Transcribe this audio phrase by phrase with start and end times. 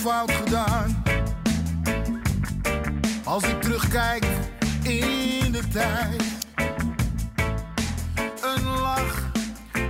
[0.00, 1.02] Fout gedaan.
[3.24, 4.24] Als ik terugkijk
[4.82, 6.22] in de tijd,
[8.42, 9.30] een lach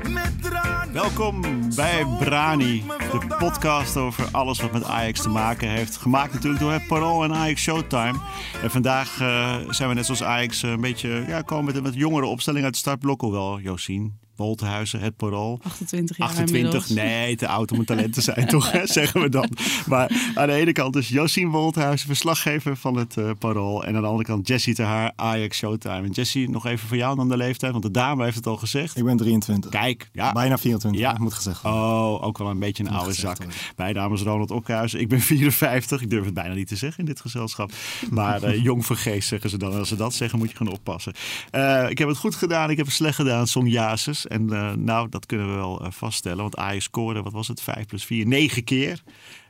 [0.08, 0.94] met tranen.
[0.94, 1.42] Welkom
[1.74, 5.96] bij Brani, de podcast over alles wat met Ajax te maken heeft.
[5.96, 8.18] Gemaakt natuurlijk door het Parool en Ajax Showtime.
[8.62, 11.82] En vandaag eh, zijn we net zoals Ajax eh, een beetje ja, komen met een
[11.82, 13.20] wat jongere opstelling uit de startblok.
[13.20, 15.60] Hoewel, Josien, Woltenhuizen, het Parool.
[15.62, 16.88] 28 jaar 28, inmiddels.
[16.88, 18.72] nee, te oud om een talent te zijn, toch?
[18.72, 19.48] hè, zeggen we dan.
[19.86, 23.84] Maar aan de ene kant is Josien Wolthuizen, verslaggever van het eh, Parool.
[23.84, 26.02] En aan de andere kant Jessie te haar, Ajax Showtime.
[26.06, 28.56] En Jessie, nog even voor jou dan de leeftijd, want de dame heeft het al
[28.56, 28.96] gezegd.
[28.96, 29.70] Ik ben 23.
[29.70, 30.32] Kijk, ja.
[30.32, 31.16] Bijna 24, Ja.
[31.18, 31.80] moet gezegd worden.
[31.80, 33.46] Oh, ook wel een beetje een Moet oude gezegd zak.
[33.46, 33.62] worden.
[33.76, 35.00] Mijn naam is Ronald Okhuizen.
[35.00, 36.00] Ik ben 54.
[36.02, 37.72] Ik durf het bijna niet te zeggen in dit gezelschap.
[38.10, 39.78] Maar eh, jong van geest zeggen ze dan.
[39.78, 41.12] Als ze dat zeggen, moet je gewoon oppassen.
[41.50, 42.70] Eh, ik heb het goed gedaan.
[42.70, 43.46] Ik heb het slecht gedaan.
[43.46, 44.26] Som Jasus.
[44.30, 46.42] En eh, nou, dat kunnen we wel eh, vaststellen.
[46.42, 47.60] Want Ajax scoorde, wat was het?
[47.60, 49.02] 5 plus 4, 9 keer.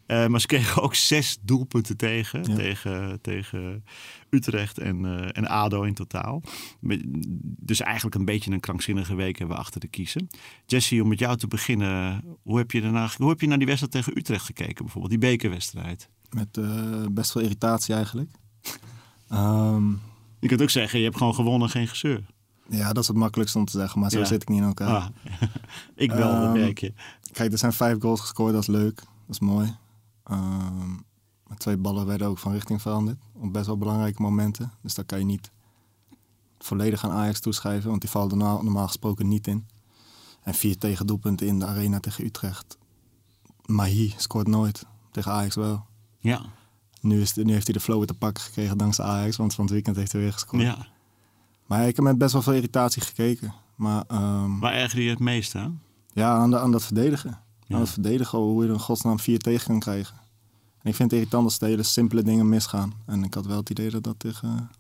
[0.06, 2.44] Eh, maar ze kregen ook zes doelpunten tegen.
[2.44, 2.54] Ja.
[2.54, 3.84] Tegen, tegen
[4.30, 6.42] Utrecht en, en ADO in totaal.
[7.40, 10.28] Dus eigenlijk een beetje een krankzinnige week hebben we achter de kiezen.
[10.66, 12.24] Jesse, om met jou te beginnen.
[12.42, 14.84] Hoe heb je, daarna, hoe heb je naar die wedstrijd tegen Utrecht gekeken?
[14.84, 16.08] Bijvoorbeeld die bekerwedstrijd.
[16.30, 16.60] Met
[17.14, 18.30] best veel irritatie eigenlijk.
[19.28, 19.90] Ehm,
[20.40, 22.22] Je kunt ook zeggen, je hebt gewoon gewonnen, geen gezeur.
[22.70, 24.24] Ja, dat is het makkelijkste om te zeggen, maar zo Ja.
[24.24, 24.88] zit ik niet in elkaar.
[24.96, 25.06] Ah,
[25.94, 26.92] ik wel, dat Ehm, merk je.
[27.32, 28.94] Kijk, er zijn vijf goals gescoord, dat is leuk.
[28.96, 29.76] Dat is mooi.
[31.46, 33.18] Maar twee ballen werden ook van richting veranderd.
[33.32, 34.72] Op best wel belangrijke momenten.
[34.82, 35.50] Dus daar kan je niet
[36.58, 39.66] volledig aan Ajax toeschrijven, want die vallen er normaal, normaal gesproken niet in.
[40.42, 42.78] En vier tegendoelpunten in de arena tegen Utrecht.
[43.66, 44.86] Mahi scoort nooit.
[45.10, 45.86] Tegen Ajax wel.
[46.18, 46.42] Ja,
[47.00, 49.54] Nu, is de- nu heeft hij de flow weer te pakken gekregen dankzij Ajax, want
[49.54, 50.62] van het weekend heeft hij weer gescoord.
[50.62, 50.86] ja.
[51.70, 53.54] Maar ik heb met best wel veel irritatie gekeken.
[53.74, 55.82] Maar ehm, Waar erger je het meest aan?
[56.12, 57.38] ja, aan, de, aan dat verdedigen.
[57.66, 57.74] Ja.
[57.74, 60.16] Aan het verdedigen, hoe je er in godsnaam vier tegen kan krijgen.
[60.82, 62.92] En ik vind het irritant als hele simpele dingen misgaan.
[63.06, 64.70] En ik had wel het idee dat dat tegen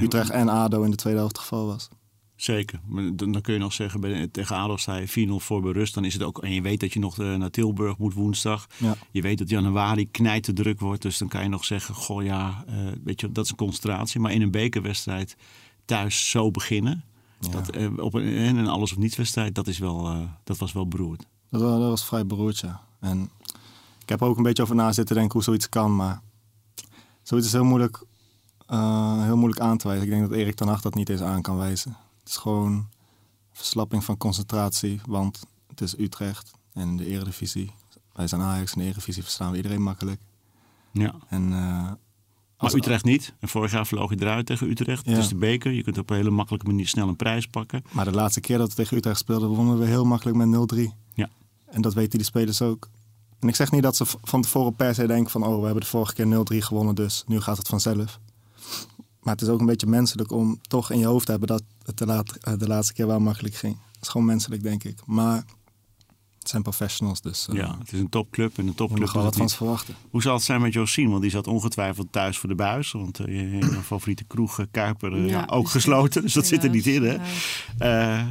[0.00, 1.88] Utrecht en ADO in de tweede helft het geval was.
[2.36, 2.80] Zeker.
[2.86, 5.94] Maar dan, kun je nog zeggen, bij, tegen ADO sta je 4-0 voor bij rust.
[5.94, 8.66] Dan is het ook, en je weet dat je nog eh, naar Tilburg moet woensdag.
[8.78, 8.94] Ja.
[9.10, 11.02] Je weet dat januari knijt druk wordt.
[11.02, 12.74] Dus dan kan je nog zeggen, goh ja, eh,
[13.04, 14.20] weet je, dat is een concentratie.
[14.20, 15.36] Maar in een bekerwedstrijd
[15.84, 17.04] thuis zo beginnen.
[17.40, 17.50] Ja.
[17.50, 20.58] Dat, eh, op een, en een alles of niets wedstrijd, dat, is wel, eh, dat
[20.58, 21.26] was wel beroerd.
[21.50, 22.80] Dat, dat was vrij beroerd, ja.
[23.00, 23.30] En
[24.02, 25.96] ik heb er ook een beetje over na zitten denken hoe zoiets kan.
[25.96, 26.22] Maar
[27.22, 28.04] zoiets is heel moeilijk,
[28.66, 30.06] eh, heel moeilijk aan te wijzen.
[30.06, 31.96] Ik denk dat Erik ten Hag dat niet eens aan kan wijzen.
[32.18, 32.88] Het is gewoon
[33.52, 35.00] verslapping van concentratie.
[35.06, 37.74] Want het is Utrecht en in de eredivisie.
[38.12, 40.20] Wij zijn Ajax en de eredivisie verstaan we iedereen makkelijk.
[40.92, 41.14] Ja.
[41.28, 41.52] En,
[42.62, 43.34] Maar Utrecht niet.
[43.40, 45.04] En vorig jaar vloog je eruit tegen Utrecht.
[45.04, 45.10] Ja.
[45.10, 45.72] Het is de beker.
[45.72, 47.84] Je kunt op een hele makkelijke manier snel een prijs pakken.
[47.92, 50.78] maar de laatste keer dat we tegen Utrecht speelden, wonnen we heel makkelijk met 0-3.
[51.14, 51.28] Ja.
[51.66, 52.88] En dat weten die spelers ook.
[53.40, 55.44] En ik zeg niet dat ze van tevoren per se denken van...
[55.46, 58.20] oh, we hebben de vorige keer 0-3 gewonnen, dus nu gaat het vanzelf.
[59.22, 61.48] Maar het is ook een beetje menselijk om toch in je hoofd te hebben...
[61.48, 63.76] dat het de, laat- eh, de laatste keer wel makkelijk ging.
[63.92, 64.98] Het is gewoon menselijk, denk ik.
[65.06, 65.44] Maar
[66.42, 68.52] het zijn professionals, dus uh, Ja, het is een topclub.
[68.58, 69.94] En een je topclub mag doet wat het van ze verwachten.
[70.10, 71.10] Hoe zal het zijn met Josien?
[71.10, 72.92] Want die zat ongetwijfeld thuis voor de buis.
[72.92, 76.22] Want eh, je, je favoriete kroeg, eh, Kuiper, eh, ja, ook dus- gesloten.
[76.22, 77.16] Dus dat zit er niet in, hè?
[77.78, 78.20] Ja.
[78.20, 78.26] Eh,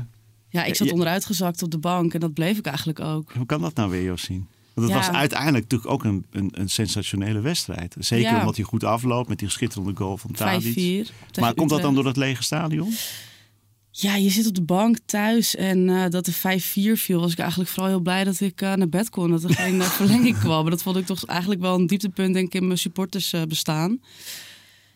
[0.50, 0.94] Ja, ik zat Ja.
[0.94, 3.34] onderuitgezakt op de bank en dat bleef ik eigenlijk ook.
[3.34, 4.48] hoe kan dat nou weer, Josien?
[4.74, 5.06] Want het Ja.
[5.06, 7.96] was uiteindelijk natuurlijk ook een, een, een sensationele wedstrijd.
[8.00, 8.40] Zeker Ja.
[8.40, 10.38] omdat hij goed afloopt met die schitterende goal van 5-4.
[10.38, 11.12] Tadic.
[11.40, 12.94] Maar komt dat dan door dat lege stadion?
[13.93, 17.40] Ja, je zit op de bank thuis en eh, dat er 5-4 viel, was ik
[17.40, 19.32] eigenlijk vooral heel blij dat ik eh, naar bed kon.
[19.32, 20.70] Dat er geen eh, verlenging kwam.
[20.70, 23.99] Dat vond ik toch eigenlijk wel een dieptepunt denk ik in mijn supporters bestaan.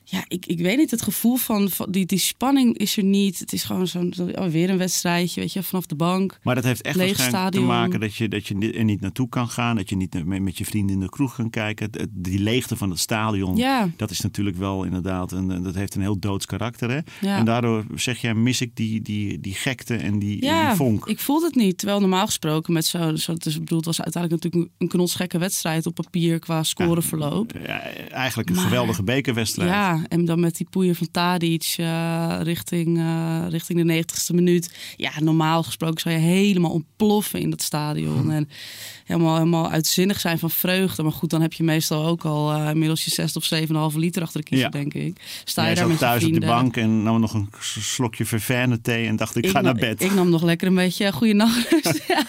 [0.07, 3.39] Ja, ik, ik weet niet, het gevoel van, van die, die spanning is er niet.
[3.39, 6.39] Het is gewoon zo'n zo, oh, weer een wedstrijdje, weet je, vanaf de bank.
[6.43, 7.63] Maar dat heeft echt waarschijnlijk stadion.
[7.63, 9.75] te maken dat je, dat je er niet naartoe kan gaan.
[9.75, 11.87] Dat je niet met, met je vrienden in de kroeg kan kijken.
[11.91, 13.89] Het- Die leegte van het stadion, Ja.
[13.97, 16.89] dat is natuurlijk wel inderdaad, een, dat heeft een heel doods karakter.
[16.89, 16.99] Hè?
[17.27, 17.37] Ja.
[17.37, 20.75] En daardoor zeg jij, mis ik die, die, die gekte en die, en Ja, die
[20.75, 21.05] vonk.
[21.05, 21.77] ik voelde het niet.
[21.77, 25.37] Terwijl normaal gesproken met zo, zo dus bedoel, het was uiteindelijk natuurlijk een, een knotsgekke
[25.37, 27.51] wedstrijd op papier qua scoreverloop.
[27.65, 27.79] Ja,
[28.09, 29.69] eigenlijk een Maar- geweldige bekerwedstrijd.
[29.69, 34.73] Ja, en dan met die poeier van Tadic eh, richting, eh, richting de 90ste minuut.
[34.97, 38.21] Ja, normaal gesproken zou je helemaal ontploffen in dat stadion.
[38.21, 38.29] Hm.
[38.29, 38.49] En
[39.05, 41.03] helemaal, helemaal uitzinnig zijn van vreugde.
[41.03, 43.49] Maar goed, dan heb je meestal ook al eh, inmiddels je 6 of
[43.93, 44.71] 7,5 liter achter de kiezer, Ja.
[44.71, 45.21] denk ik.
[45.43, 48.81] Sta je Jij daar met thuis op de bank en nam nog een slokje ververne
[48.81, 50.01] thee en dacht ik, ga naar bed.
[50.01, 52.03] Ik, nam nog lekker een beetje goede nachtrust.
[52.07, 52.25] ja.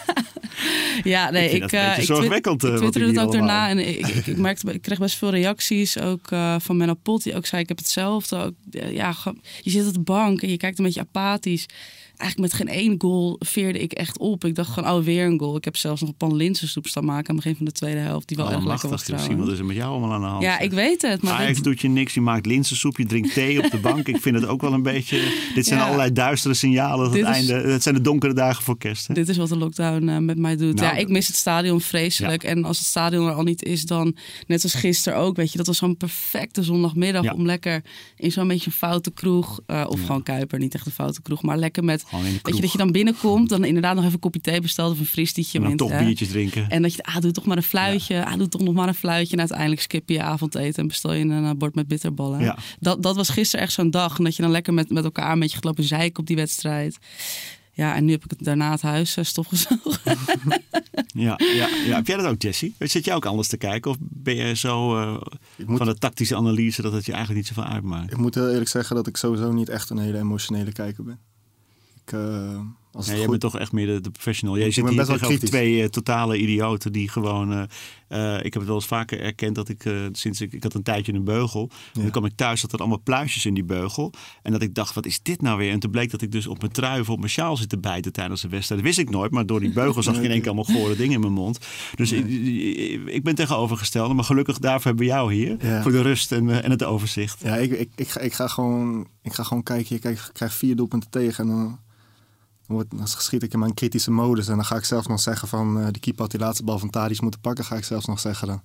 [1.05, 2.25] ja, nee, Ik ik, eh, ik twi-
[2.69, 5.31] eh, Ik twitterde het ook daarna en ik, ik, ik merkte, ik kreeg best veel
[5.31, 8.37] reacties, ook eh, van Menno Pot, die ook zei, ik heb hetzelfde.
[8.37, 8.55] Ook,
[8.91, 9.15] ja,
[9.61, 11.67] je zit op de bank en je kijkt een beetje apathisch.
[12.17, 14.45] Eigenlijk met geen één goal veerde ik echt op.
[14.45, 15.57] Ik dacht gewoon, oh, weer een goal.
[15.57, 18.01] Ik heb zelfs nog een pan linzensoep staan maken aan het begin van de tweede
[18.01, 19.53] helft, die wel Oh, erg lekker was Zie, wat trouwens.
[19.53, 20.43] is er met jou allemaal aan de hand?
[20.43, 23.33] Ja, ik weet het, maar Ajax dit- doet je niks, je maakt linzensoep, je drinkt
[23.33, 24.09] thee op de bank.
[24.09, 25.33] Ik vind het ook wel een beetje...
[25.55, 25.85] Dit zijn Ja.
[25.87, 27.07] allerlei duistere signalen.
[27.07, 29.07] Het, is- einde, het zijn de donkere dagen voor kerst.
[29.09, 29.15] Hè?
[29.15, 30.75] Dit is wat de lockdown eh, met mij doet.
[30.75, 32.45] Nou, ja, ik mis het stadion vreselijk.
[32.45, 34.17] En als het stadion er al niet is, dan
[34.47, 35.37] net als gisteren ook.
[35.37, 37.33] Weet je, dat was zo'n perfecte zondagmiddag Ja.
[37.33, 37.85] om lekker
[38.17, 39.61] in zo'n beetje een foute kroeg.
[39.67, 41.43] eh, of gewoon Kuiper, niet echt een foute kroeg.
[41.43, 42.05] Maar lekker met.
[42.11, 44.99] Weet je, dat je dan binnenkomt, dan inderdaad nog even een kopje thee bestelt of
[44.99, 45.59] een fristietje.
[45.59, 46.05] En dan toch hè.
[46.05, 46.71] biertjes drinken.
[46.71, 48.25] En dat je, ah, doe toch maar een fluitje.
[48.25, 49.33] Ah, doe toch nog maar een fluitje.
[49.33, 52.41] En uiteindelijk skip je je avondeten en bestel je een eh, bord met bitterballen.
[52.41, 52.59] Ja.
[52.81, 54.19] Dat, dat was gisteren echt zo'n dag.
[54.19, 56.37] En dat je dan lekker met, met elkaar een beetje gaat lopen zeiken op die
[56.37, 56.99] wedstrijd.
[57.73, 59.99] Ja, en nu heb ik het daarna het huis uh, stofgezogen.
[61.15, 61.97] Ja, ja, ja.
[61.97, 62.73] Heb jij dat ook, Jesse?
[62.79, 63.91] Zit jij ook anders te kijken?
[63.91, 65.23] Of ben je zo eh,
[65.67, 68.13] moet- van de tactische analyse dat het je eigenlijk niet zoveel uitmaakt?
[68.13, 71.19] Ik moet heel eerlijk zeggen dat ik sowieso niet echt een hele emotionele kijker ben.
[72.07, 72.61] Ik, eh,
[72.93, 73.29] als jij goed...
[73.29, 74.59] bent toch echt meer de, de professional.
[74.59, 77.69] Jij zit ben hier best wel tegenover twee eh, totale idioten die gewoon...
[78.09, 80.53] eh, ik heb het wel eens vaker erkend dat ik sinds ik...
[80.53, 81.71] Ik had een tijdje een beugel.
[81.95, 84.13] En dan kwam ik thuis, dat er allemaal pluisjes in die beugel.
[84.43, 85.73] En dat ik dacht, wat is dit nou weer?
[85.73, 87.79] En toen bleek dat ik dus op mijn trui of op mijn sjaal zit te
[87.79, 88.81] bijten tijdens de wedstrijd.
[88.83, 90.97] Dat wist ik nooit, maar door die beugel zag ik in één keer allemaal gore
[90.97, 91.59] dingen in mijn mond.
[91.95, 92.27] Dus ik,
[93.07, 94.15] ik ben tegenovergestelde.
[94.15, 95.57] Maar gelukkig daarvoor hebben we jou hier.
[95.61, 95.83] Ja.
[95.83, 97.41] Voor de rust en, en het overzicht.
[97.43, 99.95] Ja, ik, ik, ik, ga, ik, ga gewoon, ik ga gewoon kijken.
[99.95, 101.45] Je krijgt, krijgt vier doelpunten tegen.
[101.45, 101.79] En dan,
[102.67, 104.49] wordt, dan schiet ik in mijn kritische modus.
[104.49, 105.81] En dan ga ik zelfs nog zeggen van...
[105.81, 107.65] eh de keeper had die laatste bal van Tadic moeten pakken.
[107.65, 108.63] Ga ik zelfs nog zeggen dan.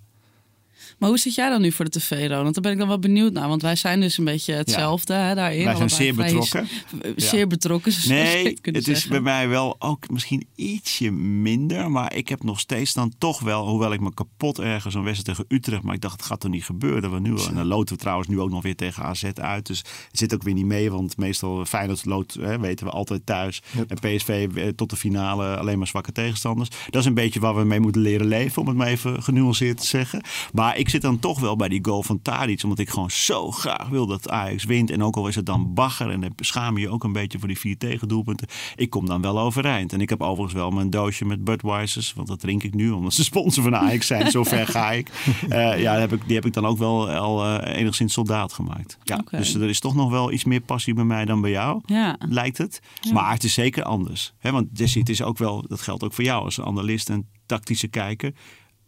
[0.98, 2.54] Maar hoe zit jij dan nu voor de tv, Ronald?
[2.54, 3.48] Daar ben ik dan wel benieuwd naar.
[3.48, 5.66] Want wij zijn dus een beetje hetzelfde hè, daarin.
[5.66, 6.68] Wij zijn zeer betrokken.
[7.16, 11.92] Zeer betrokken, zoals je Nee, het is bij mij wel ook misschien ietsje minder.
[11.92, 15.38] Maar ik heb nog steeds dan toch wel, hoewel ik me kapot ergens een wedstrijd
[15.38, 15.84] tegen Utrecht.
[15.84, 17.02] Maar ik dacht, het gaat toch niet gebeuren.
[17.02, 19.66] Dat we nu, en dan loten we trouwens nu ook nog weer tegen AZ uit.
[19.66, 20.92] Dus het zit ook weer niet mee.
[20.92, 23.62] Want meestal Feyenoord lood, hè, weten we altijd thuis.
[23.88, 26.70] En PSV eh, tot de finale alleen maar zwakke tegenstanders.
[26.90, 28.62] Dat is een beetje waar we mee moeten leren leven.
[28.62, 30.22] Om het maar even genuanceerd te zeggen.
[30.54, 32.64] Maar ik zit dan toch wel bij die goal van Tadic.
[32.64, 34.92] Omdat ik gewoon zo graag wil dat Ajax wint.
[34.92, 36.10] En ook al is het dan bagger.
[36.10, 38.48] En dan schaam je je ook een beetje voor die vier tegendoelpunten.
[38.76, 39.94] Ik kom dan wel overeind.
[39.94, 42.14] En ik heb overigens wel mijn doosje met Budweisers.
[42.14, 42.90] Want dat drink ik nu.
[42.90, 44.32] Omdat ze sponsor van Ajax zijn.
[44.32, 45.10] Zo ver ga ik.
[45.50, 48.98] Eh, ja, heb ik, die heb ik dan ook wel al eh, enigszins soldaat gemaakt.
[49.04, 49.24] Ja.
[49.30, 51.82] Dus er is toch nog wel iets meer passie bij mij dan bij jou.
[51.86, 52.16] Ja.
[52.30, 52.82] Lijkt het.
[53.14, 54.34] Maar het is zeker anders.
[54.38, 54.52] Hè?
[54.52, 57.88] Want Jesse, het is ook wel, dat geldt ook voor jou als analist en tactische
[57.88, 58.34] kijker.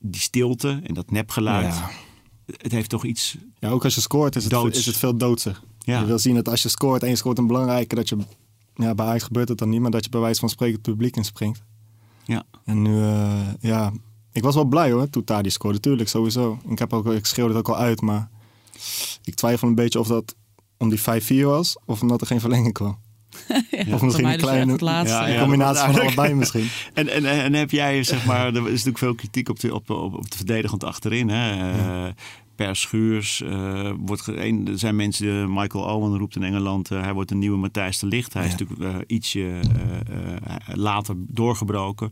[0.05, 1.75] Die stilte en dat nepgeluid.
[1.75, 1.89] Ja.
[2.45, 4.77] Het heeft toch iets Ja, ook als je scoort is het, Doods.
[4.79, 5.61] is het veel doodser.
[5.79, 5.99] Ja.
[5.99, 7.95] Je wil zien dat als je scoort en je scoort een belangrijke...
[7.95, 8.17] dat je,
[8.75, 9.81] ja, bij Ajax gebeurt het dan niet...
[9.81, 11.63] maar dat je bij wijze van spreken het publiek inspringt.
[12.23, 12.43] Ja.
[12.65, 13.91] En nu, eh, ja...
[14.31, 15.79] Ik was wel blij hoor, toen Tadi scoorde.
[15.79, 16.59] Tuurlijk, sowieso.
[16.67, 18.29] Ik, heb ook, ik schreeuwde het ook al uit, maar...
[19.23, 20.35] Ik twijfel een beetje of dat
[20.77, 21.77] om die 5-4 was...
[21.85, 22.97] of omdat er geen verlenging kwam.
[23.85, 24.77] Ja, Of misschien een dus kleine.
[25.05, 26.69] Ja, combinatie van allebei misschien.
[26.93, 29.89] En, en, en heb jij, zeg maar, er is natuurlijk veel kritiek op, de, op,
[29.89, 31.29] op, op het verdedigend achterin.
[31.29, 31.71] Hè?
[32.55, 37.01] Per Schuurs eh, wordt een, er zijn mensen, eh, Michael Owen roept in Engeland, eh,
[37.01, 38.33] hij wordt een nieuwe Matthijs de Licht.
[38.33, 39.59] Hij is natuurlijk ietsje
[40.73, 42.09] later doorgebroken.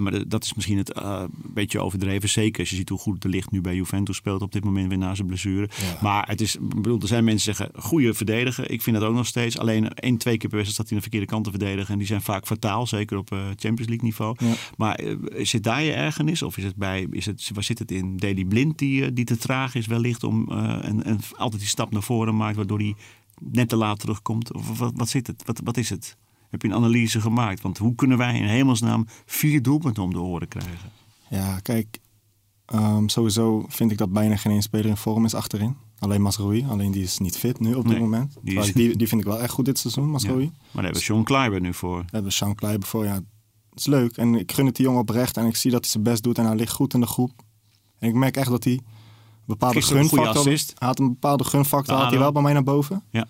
[0.00, 2.28] Maar dat is misschien het een beetje overdreven.
[2.28, 4.88] Zeker als je ziet hoe goed de Licht nu bij Juventus speelt op dit moment
[4.88, 5.68] weer na zijn blessure.
[5.76, 5.98] Ja.
[6.02, 8.70] Maar het is, bedoel, er zijn mensen die zeggen, goede verdediger.
[8.70, 9.58] Ik vind dat ook nog steeds.
[9.58, 11.92] Alleen één, twee keer per wedstrijd staat hij aan de verkeerde kant te verdedigen.
[11.92, 14.36] En die zijn vaak fataal, zeker op Champions League niveau.
[14.38, 14.54] Ja.
[14.76, 15.00] Maar
[15.36, 16.42] zit daar je ergernis?
[16.42, 18.16] Of is het bij, is het, waar zit het in?
[18.16, 21.90] Daily Blind die, die te traag is wellicht om eh, en, en altijd die stap
[21.92, 22.94] naar voren maakt, waardoor hij
[23.40, 24.52] net te laat terugkomt?
[24.54, 25.42] Of wat, wat zit het?
[25.46, 26.16] Wat, wat is het?
[26.50, 27.60] Heb je een analyse gemaakt?
[27.60, 30.90] Want hoe kunnen wij in hemelsnaam vier doelpunten om de oren krijgen?
[31.30, 31.98] Ja, kijk,
[32.66, 35.76] Ehm, sowieso vind ik dat bijna geen één speler in vorm is achterin.
[35.98, 38.32] Alleen Masroei, alleen die is niet fit nu op dit Nee, moment.
[38.42, 40.44] die Die, is- die, die vind ik wel echt goed dit seizoen, Masroei.
[40.44, 40.50] Ja.
[40.50, 41.98] Maar daar hebben we Sean Kleiber nu voor.
[41.98, 43.14] We hebben Sean Kleiber voor, ja.
[43.14, 45.90] Het is leuk en ik gun het die jongen oprecht en ik zie dat hij
[45.90, 47.30] zijn best doet en hij ligt goed in de groep.
[47.98, 48.80] En ik merk echt dat hij
[49.46, 50.52] bepaalde Gisteren een goede gunfactor...
[50.52, 50.72] assist.
[50.78, 53.02] Hij had een bepaalde gunfactor, had hij wel bij mij naar boven.
[53.10, 53.26] Ja.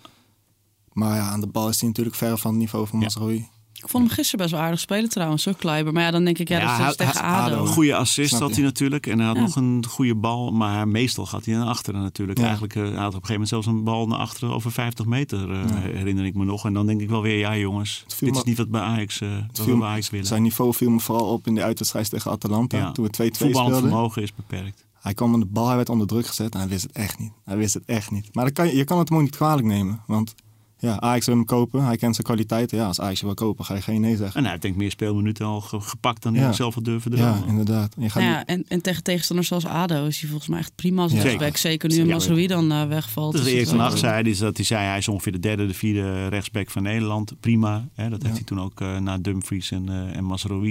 [0.93, 3.05] Maar ja, aan de bal is hij natuurlijk ver van het niveau van Ja.
[3.05, 3.47] Masroei.
[3.73, 5.93] Ik vond hem gisteren best wel aardig spelen trouwens, Kleiber.
[5.93, 7.61] Maar ja, dan denk ik, ja, dat is hij- dus tegen hij- ADO.
[7.61, 8.55] Een goede assist Snap had je.
[8.55, 9.07] hij natuurlijk.
[9.07, 9.41] En hij had Ja.
[9.41, 10.51] nog een goede bal.
[10.51, 12.37] Maar meestal gaat hij naar achteren natuurlijk.
[12.37, 12.43] Ja.
[12.43, 15.05] Eigenlijk eh, hij had op een gegeven moment zelfs een bal naar achteren over 50
[15.05, 15.51] meter.
[15.51, 15.75] eh, Ja.
[15.75, 16.65] Herinner ik me nog.
[16.65, 18.01] En dan denk ik wel weer, ja jongens.
[18.03, 20.25] Het viel Dit is niet wat bij Ajax, eh, wat we bij Ajax willen.
[20.25, 22.77] Zijn niveau viel me vooral op in de uitwedstrijd tegen Atalanta.
[22.77, 22.91] Ja.
[22.91, 23.89] Toen we 2-2 Voetballend speelden.
[23.89, 24.85] vermogen is beperkt.
[25.07, 27.19] Hij kwam aan de bal, hij werd onder druk gezet en hij wist het echt
[27.19, 27.31] niet.
[27.45, 28.35] Hij wist het echt niet.
[28.35, 30.01] Maar kan je, kan het hem ook niet kwalijk nemen.
[30.07, 30.35] Want
[30.79, 32.77] ja, Ajax wil hem kopen, hij kent zijn kwaliteiten.
[32.77, 34.35] Ja, als Ajax je wil kopen, ga je geen nee zeggen.
[34.35, 36.51] En hij heeft denk ik meer speelminuten al ge- gepakt dan hij Ja.
[36.51, 37.47] zelf had durven Ja, dromen.
[37.49, 37.95] inderdaad.
[37.99, 40.75] Je gaat Nou ja, en, en tegen tegenstanders zoals ADO is hij volgens mij echt
[40.75, 41.21] prima als Ja.
[41.21, 41.57] rechtsback.
[41.57, 42.05] Zeker nu Ja.
[42.05, 43.31] Masroei dan eh, wegvalt.
[43.31, 43.41] Dus
[43.77, 46.69] wel- Hag zei, is dat hij zei hij is ongeveer de derde, de vierde rechtsback
[46.69, 47.33] van Nederland.
[47.39, 47.87] Prima.
[47.93, 50.25] Hè, dat heeft hij toen ook eh, na Dumfries en, eh en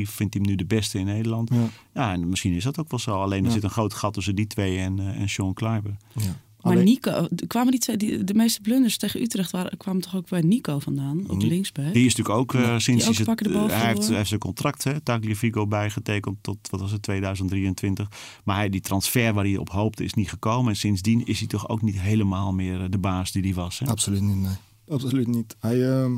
[0.07, 1.51] vindt hij hem nu de beste in Nederland.
[1.53, 3.21] ja, Ja, en misschien is dat ook wel zo.
[3.23, 3.53] Alleen er Ja.
[3.53, 5.97] zit een groot gat tussen die twee en, eh, en Sean Kleiber.
[6.13, 6.23] ja.
[6.67, 10.17] Maar Alleen- Nico, kwamen die twee, die, de meeste blunders tegen Utrecht waren, kwamen toch
[10.17, 11.93] ook bij Nico vandaan, op linksback?
[11.93, 14.41] Die is natuurlijk ook eh, sinds ook hij de eh, hij heeft, hij heeft zijn
[14.41, 18.09] contract, hè, Tagliafico, bijgetekend tot wat was het, 2023.
[18.45, 20.71] Maar hij, die transfer waar hij op hoopte is niet gekomen.
[20.71, 23.79] En sindsdien is hij toch ook niet helemaal meer eh, de baas die hij was.
[23.79, 23.87] Hè?
[23.87, 24.55] Absoluut niet, nee.
[24.89, 25.57] Absoluut niet.
[25.61, 26.13] Hij, ehm,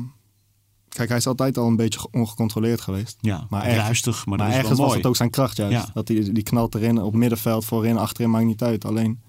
[0.89, 3.17] kijk, hij is altijd al een beetje ongecontroleerd geweest.
[3.21, 5.57] Ja, Maar ergens- ruistig, maar, Maar, dat is ergens wel was het ook zijn kracht
[5.57, 5.73] juist.
[5.85, 5.89] Ja.
[5.93, 8.85] Dat hij die knalt erin, op middenveld, voorin, achterin, maakt niet uit.
[8.85, 9.19] Alleen,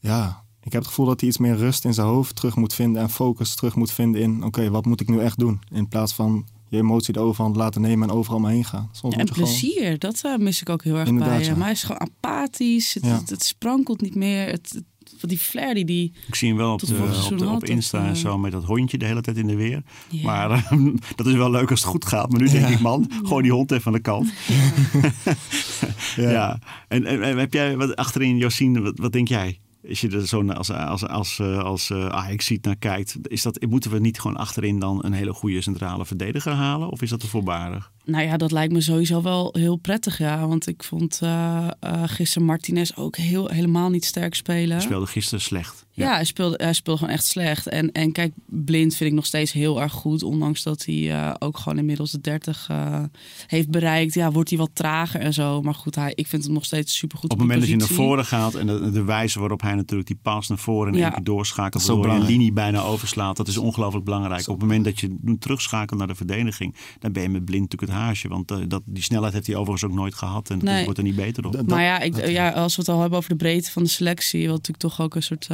[0.00, 2.74] ja, ik heb het gevoel dat hij iets meer rust in zijn hoofd terug moet
[2.74, 5.60] vinden en focus terug moet vinden in, oké, wat moet ik nu echt doen?
[5.72, 8.88] In plaats van je emotie de overhand laten nemen en overal maar heen gaan.
[8.92, 11.56] Soms Ja, en gewoon- plezier, dat eh, mis ik ook heel erg Inderdaad, bij hem.
[11.56, 11.62] ja.
[11.62, 13.14] Hij is gewoon apathisch, het, Ja.
[13.18, 14.46] het, het sprankelt niet meer.
[14.46, 14.84] Het, het-
[15.18, 16.12] van die flair die die...
[16.26, 18.98] Ik zie hem wel op, de, op, de, Insta en eh, zo met dat hondje
[18.98, 19.82] de hele tijd in de weer.
[20.10, 20.22] Ja.
[20.24, 20.72] Maar eh,
[21.16, 22.30] dat is wel leuk als het goed gaat.
[22.30, 22.72] Maar nu denk Ja.
[22.72, 24.30] ik, man, gooi die hond even aan de kant.
[26.16, 26.30] Ja.
[26.30, 26.58] Ja.
[26.88, 29.58] En, en, en heb jij wat achterin, Josien, wat, wat denk jij?
[29.88, 33.16] Als je er zo naar- als, als, als, eh, als eh, Ajax ziet naar kijkt,
[33.22, 36.88] is dat, moeten we niet gewoon achterin dan een hele goede centrale verdediger halen?
[36.88, 37.92] Of is dat te voorbarig?
[38.04, 40.46] Nou ja, dat lijkt me sowieso wel heel prettig, ja.
[40.46, 41.68] Want ik vond eh,
[42.04, 44.76] gisteren Martinez ook heel, helemaal niet sterk spelen.
[44.76, 45.86] Hij speelde gisteren slecht.
[45.98, 47.68] Ja, hij, speelde, hij speelde gewoon echt slecht.
[47.68, 50.22] En, en kijk, Blind vind ik nog steeds heel erg goed.
[50.22, 53.02] Ondanks dat hij eh, ook gewoon inmiddels de 30 eh,
[53.46, 54.14] heeft bereikt.
[54.14, 55.62] Ja, wordt hij wat trager en zo.
[55.62, 57.88] Maar goed, hij, ik vind hem nog steeds supergoed Op het moment dat je naar
[57.88, 61.04] voren gaat en de, de wijze waarop hij natuurlijk die pas naar voren en Ja.
[61.04, 62.54] één keer doorschakelt, Dat is zo waardoor je een belangrijk.
[62.62, 64.40] linie bijna overslaat, dat is ongelooflijk belangrijk.
[64.40, 67.92] Op het moment dat je terugschakelt naar de verdediging, dan ben je met blind natuurlijk
[67.92, 68.28] het haasje.
[68.28, 70.84] Want eh, dat, die snelheid heeft hij overigens ook nooit gehad en dat Nee.
[70.84, 71.52] wordt er niet beter op.
[71.52, 73.88] Dat- Maar ja, ik, ja, als we het al hebben over de breedte van de
[73.88, 75.46] selectie, wat natuurlijk toch ook een soort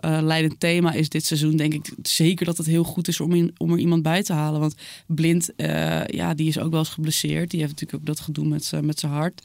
[0.00, 3.20] eh, eh, leidend thema is dit seizoen, denk ik zeker dat het heel goed is
[3.20, 4.60] om, in, om er iemand bij te halen.
[4.60, 4.74] Want
[5.06, 7.50] Blind, eh, ja, die is ook wel eens geblesseerd.
[7.50, 9.42] Die heeft natuurlijk ook dat gedoe met, z'n- met zijn hart.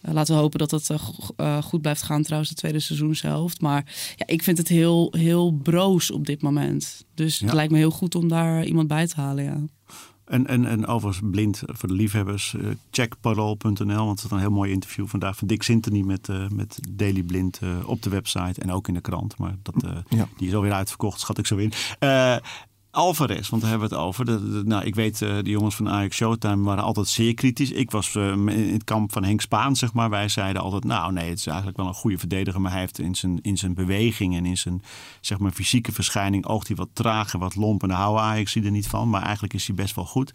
[0.00, 0.98] Eh, laten we hopen dat eh,
[1.36, 3.60] eh, goed blijft gaan trouwens de tweede seizoenshelft.
[3.60, 3.84] Maar
[4.16, 7.04] ja, ik vind het heel, heel broos op dit moment.
[7.14, 7.44] Dus Ja.
[7.46, 9.60] het lijkt me heel goed om daar iemand bij te halen, ja.
[10.24, 12.54] En, en, en overigens blind voor de liefhebbers,
[12.90, 16.48] check parool.nl, want het is een heel mooi interview vandaag van Dick Sintony met, eh,
[16.48, 19.38] met Daily Blind eh, op de website en ook in de krant.
[19.38, 19.74] Maar dat,
[20.08, 20.28] Ja.
[20.36, 21.72] die is alweer uitverkocht, schat ik zo in.
[22.94, 24.40] Alvarez, want daar hebben we het over.
[24.64, 27.70] Nou, ik weet, eh, de jongens van Ajax Showtime waren altijd zeer kritisch.
[27.70, 30.10] Ik was eh, in het kamp van Henk Spaan, zeg maar.
[30.10, 32.60] Wij zeiden altijd, nou nee, het is eigenlijk wel een goede verdediger.
[32.60, 34.82] Maar hij heeft in zijn, in zijn beweging en in zijn
[35.20, 36.46] zeg maar, fysieke verschijning...
[36.46, 37.82] oogt hij wat traag en wat lomp.
[37.82, 39.10] En daar houden Ajax er niet van.
[39.10, 40.32] Maar eigenlijk is hij best wel goed.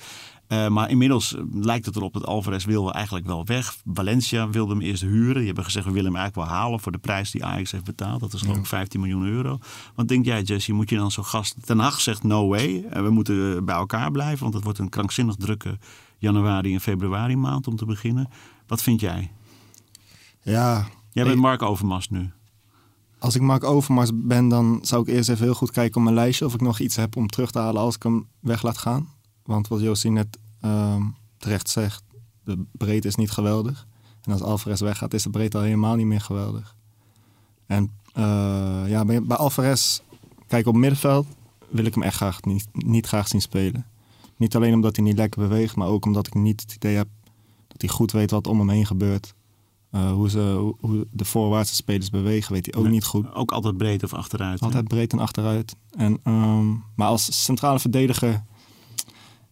[0.49, 3.75] Eh, maar inmiddels eh, lijkt het erop dat Alvarez wil eigenlijk wel weg.
[3.85, 5.35] Valencia wilde hem eerst huren.
[5.35, 6.79] Die hebben gezegd, we willen hem eigenlijk wel halen...
[6.79, 8.19] voor de prijs die Ajax heeft betaald.
[8.19, 9.57] Dat is geloof ik 15 miljoen euro.
[9.95, 10.73] Wat denk jij, Jesse?
[10.73, 11.55] Moet je dan zo'n gast...
[11.65, 12.85] Ten Hag zegt no way.
[12.89, 14.39] En we moeten eh, bij elkaar blijven.
[14.41, 15.77] Want het wordt een krankzinnig drukke
[16.17, 18.27] januari en februari maand om te beginnen.
[18.67, 19.31] Wat vind jij?
[20.41, 22.31] Ja, Jij bent Mark Overmars nu.
[23.19, 26.15] als ik Mark Overmars ben, dan zou ik eerst even heel goed kijken op mijn
[26.15, 28.77] lijstje of ik nog iets heb om terug te halen als ik hem weg laat
[28.77, 29.07] gaan.
[29.49, 31.01] Want wat Josie net ehm,
[31.37, 32.03] terecht zegt,
[32.43, 33.87] de breedte is niet geweldig.
[34.23, 36.75] En als Alvarez weggaat, is de breedte al helemaal niet meer geweldig.
[37.65, 39.99] En eh, ja, bij, bij Alvarez,
[40.47, 41.27] kijk op middenveld,
[41.69, 43.85] wil ik hem echt graag niet, niet graag zien spelen.
[44.35, 47.07] Niet alleen omdat hij niet lekker beweegt, maar ook omdat ik niet het idee heb
[47.67, 49.33] dat hij goed weet wat om hem heen gebeurt.
[49.91, 52.93] Eh, hoe, ze, hoe, de voorwaartse spelers bewegen, weet hij ook Nee.
[52.93, 53.33] niet goed.
[53.33, 54.59] Ook altijd breed of achteruit.
[54.59, 54.65] hè?
[54.65, 55.75] Altijd breed en achteruit.
[55.91, 58.43] En, ehm, maar als centrale verdediger,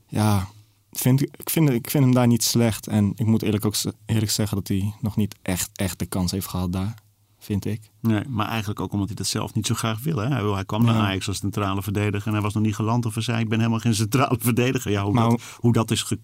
[0.07, 0.47] ja,
[0.91, 2.87] vind, ik, vind, ik vind hem daar niet slecht.
[2.87, 6.31] En ik moet eerlijk ook eerlijk zeggen dat hij nog niet echt, echt de kans
[6.31, 6.93] heeft gehad daar.
[7.39, 7.89] Vind ik.
[8.01, 10.17] Nee, maar eigenlijk ook omdat hij dat zelf niet zo graag wil.
[10.17, 10.51] Hè?
[10.53, 11.01] Hij, kwam naar Ja.
[11.01, 13.57] Ajax als centrale verdediger en hij was nog niet geland of hij zei ik ben
[13.59, 14.91] helemaal geen centrale verdediger.
[14.91, 16.19] Ja, hoe, Maar dat, hoe dat is ge-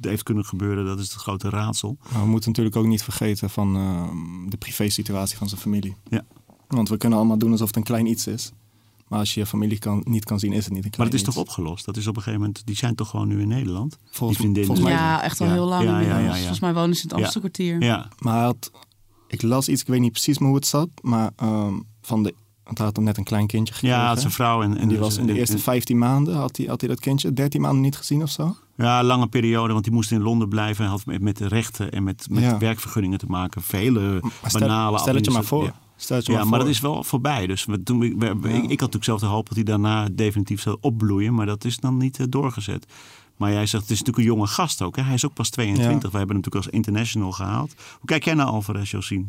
[0.00, 1.96] heeft kunnen gebeuren, dat is het grote raadsel.
[2.12, 4.08] Maar we moeten natuurlijk ook niet vergeten van eh,
[4.50, 5.96] de privé-situatie van zijn familie.
[6.08, 6.24] Ja.
[6.68, 8.52] Want we kunnen allemaal doen alsof het een klein iets is.
[9.08, 11.14] Maar als je je familie kan, niet kan zien, is het niet een Maar het
[11.14, 11.84] is toch opgelost?
[11.84, 13.96] Dat is op een gegeven moment, die zijn toch gewoon nu in Nederland?
[14.10, 15.52] Volgens- volgens mij- Ja, echt al Ja.
[15.52, 16.22] heel lang Ja, ja, inmiddels.
[16.26, 16.38] ja, ja.
[16.38, 17.24] Volgens mij wonen ze in het Ja.
[17.24, 17.82] Amstelkwartier.
[17.82, 18.70] Ja, Maar hij had,
[19.28, 20.88] ik las iets, ik weet niet precies meer hoe het zat.
[21.02, 22.34] Maar ehm, van de,
[22.64, 23.98] want hij had dan net een klein kindje gekregen.
[23.98, 26.56] ja, is een vrouw en, En die was in de eerste en- 15 maanden, had
[26.56, 28.56] hij, had hij dat kindje 13 maanden niet gezien of zo?
[28.76, 31.92] Ja, lange periode, want die moest in Londen blijven en had met, met de rechten
[31.92, 32.58] en met, met Ja.
[32.58, 33.62] werkvergunningen te maken.
[33.62, 35.72] Vele Maar stel, banale stel het je maar voor.
[36.26, 36.58] Ja, maar voor.
[36.58, 37.46] dat is wel voorbij.
[37.46, 38.54] Dus we, toen, we, we- Ja.
[38.54, 41.34] ik, ik had natuurlijk zelf de hoop dat hij daarna definitief zou opbloeien.
[41.34, 42.86] Maar dat is dan niet eh, doorgezet.
[43.36, 44.96] Maar jij zegt, het is natuurlijk een jonge gast ook.
[44.96, 45.02] Hè?
[45.02, 46.10] Hij is ook pas 22.
[46.10, 47.74] We hebben hem natuurlijk als international gehaald.
[47.98, 49.28] Hoe kijk jij naar Alvarez, Josien?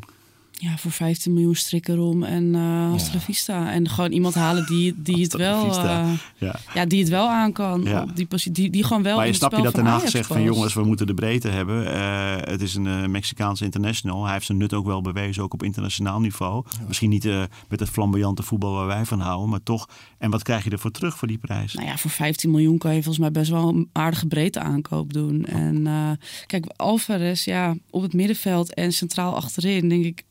[0.60, 3.72] Ja, voor 15 miljoen strikken erom en eh Astra Vista.
[3.72, 5.84] En gewoon iemand halen die, die het wel...
[5.84, 6.56] Eh, Ja.
[6.74, 7.84] ja, die het wel aan kan.
[7.84, 8.02] Ja.
[8.02, 10.12] Op die, die, die gewoon wel Maar je snap je dat van Den Haag Ajax
[10.12, 11.94] zegt van jongens, we moeten de breedte hebben.
[11.94, 14.24] Eh, het is een eh, Mexicaanse international.
[14.24, 16.66] Hij heeft zijn nut ook wel bewezen, ook op internationaal niveau.
[16.88, 19.90] Misschien niet eh, met het flamboyante voetbal waar wij van houden, maar toch.
[20.18, 21.74] En wat krijg je ervoor terug voor die prijs?
[21.74, 25.14] Nou ja, voor 15 miljoen kan je volgens mij best wel een aardige breedte aankoop
[25.14, 25.46] doen.
[25.46, 26.10] En eh,
[26.46, 30.24] kijk, Alvarez, ja, op het middenveld en centraal achterin, denk ik,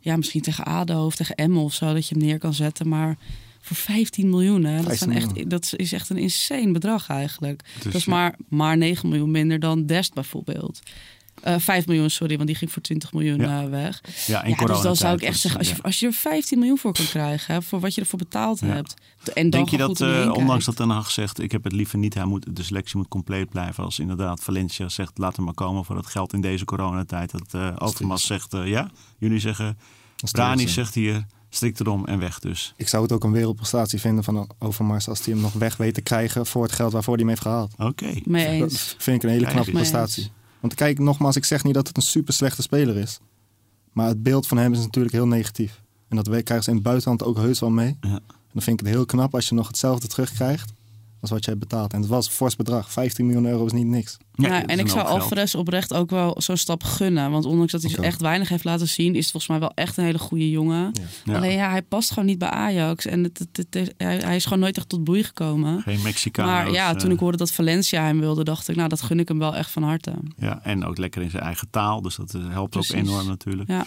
[0.00, 2.88] ja, misschien tegen ADO of tegen Emmen of zo, dat je hem neer kan zetten.
[2.88, 3.16] Maar
[3.60, 7.62] voor 15 miljoen, hè, dat, 15 zijn echt, dat is echt een insane bedrag eigenlijk.
[7.74, 10.80] Dus, dat is maar, maar 9 miljoen minder dan Dest bijvoorbeeld.
[11.40, 13.62] Eh 5 miljoen, sorry, want die ging voor 20 miljoen Ja.
[13.62, 14.00] eh, weg.
[14.26, 16.58] Ja, in Ja, dus dan zou ik echt zeggen, als je, als je er 15
[16.58, 18.66] miljoen voor kan krijgen, hè, voor wat je ervoor betaald Ja.
[18.66, 18.94] hebt.
[19.34, 21.98] En dan Denk je dat, eh, ondanks dat Den Haag zegt, ik heb het liever
[21.98, 23.84] niet, hij moet, de selectie moet compleet blijven.
[23.84, 27.30] Als inderdaad Valencia zegt, laat hem maar komen voor dat geld in deze coronatijd.
[27.30, 29.78] Dat eh Overmars zegt, eh, ja, jullie zeggen,
[30.24, 30.68] is Rani onzin.
[30.68, 32.74] zegt hier, strikt erom en weg dus.
[32.76, 35.94] Ik zou het ook een wereldprestatie vinden van Overmars als hij hem nog weg weet
[35.94, 37.72] te krijgen voor het geld waarvoor hij hem heeft gehaald.
[37.78, 38.12] Oké.
[38.24, 38.94] Mee Dat eens.
[38.98, 39.78] vind ik een hele knappe eens.
[39.78, 40.30] prestatie.
[40.60, 43.18] Want kijk, nogmaals, ik zeg niet dat het een super slechte speler is.
[43.92, 45.82] Maar het beeld van hem is natuurlijk heel negatief.
[46.08, 47.96] En dat krijgen ze in het buitenland ook heus wel mee.
[48.00, 48.08] Ja.
[48.30, 50.72] En dan vind ik het heel knap als je nog hetzelfde terugkrijgt
[51.20, 51.92] als wat jij betaalt.
[51.92, 52.92] En het was een fors bedrag.
[52.92, 54.16] 15 miljoen euro is niet niks.
[54.34, 55.06] Ja, en ik zou.
[55.06, 57.30] Alvarez oprecht ook wel zo'n stap gunnen.
[57.30, 58.04] Want ondanks dat hij ook.
[58.04, 60.92] echt weinig heeft laten zien, is het volgens mij wel echt een hele goede jongen.
[61.24, 61.34] Ja.
[61.36, 63.06] Alleen ja, hij past gewoon niet bij Ajax.
[63.06, 65.82] En het, het, het- het- hij, hij is gewoon nooit echt tot bloei gekomen.
[65.82, 66.46] Geen Mexicaan.
[66.46, 69.28] Maar ja, toen ik hoorde dat Valencia hem wilde, dacht ik, nou, dat gun ik
[69.28, 70.12] hem wel echt van harte.
[70.36, 72.02] Ja, en ook lekker in zijn eigen taal.
[72.02, 72.94] Dus dat eh, helpt Precies.
[72.94, 73.68] ook enorm natuurlijk.
[73.68, 73.84] Ja.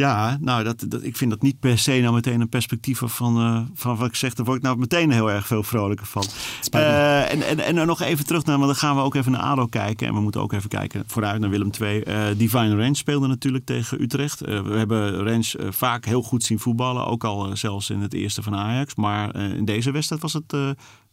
[0.00, 3.36] Ja, nou, dat, dat, ik vind dat niet per se nou meteen een perspectief van,
[3.36, 4.34] eh, van wat ik zeg.
[4.34, 6.24] Daar word ik nou meteen heel erg veel vrolijker van.
[6.70, 9.32] Eh, en, en, en dan nog even terug naar, want dan gaan we ook even
[9.32, 10.06] naar ADO kijken.
[10.06, 12.00] En we moeten ook even kijken vooruit naar Willem II.
[12.00, 14.40] Eh Divine Range speelde natuurlijk tegen Utrecht.
[14.40, 17.06] We hebben Range vaak heel goed zien voetballen.
[17.06, 18.94] Ook al zelfs in het eerste van Ajax.
[18.94, 20.52] Maar in deze wedstrijd was het,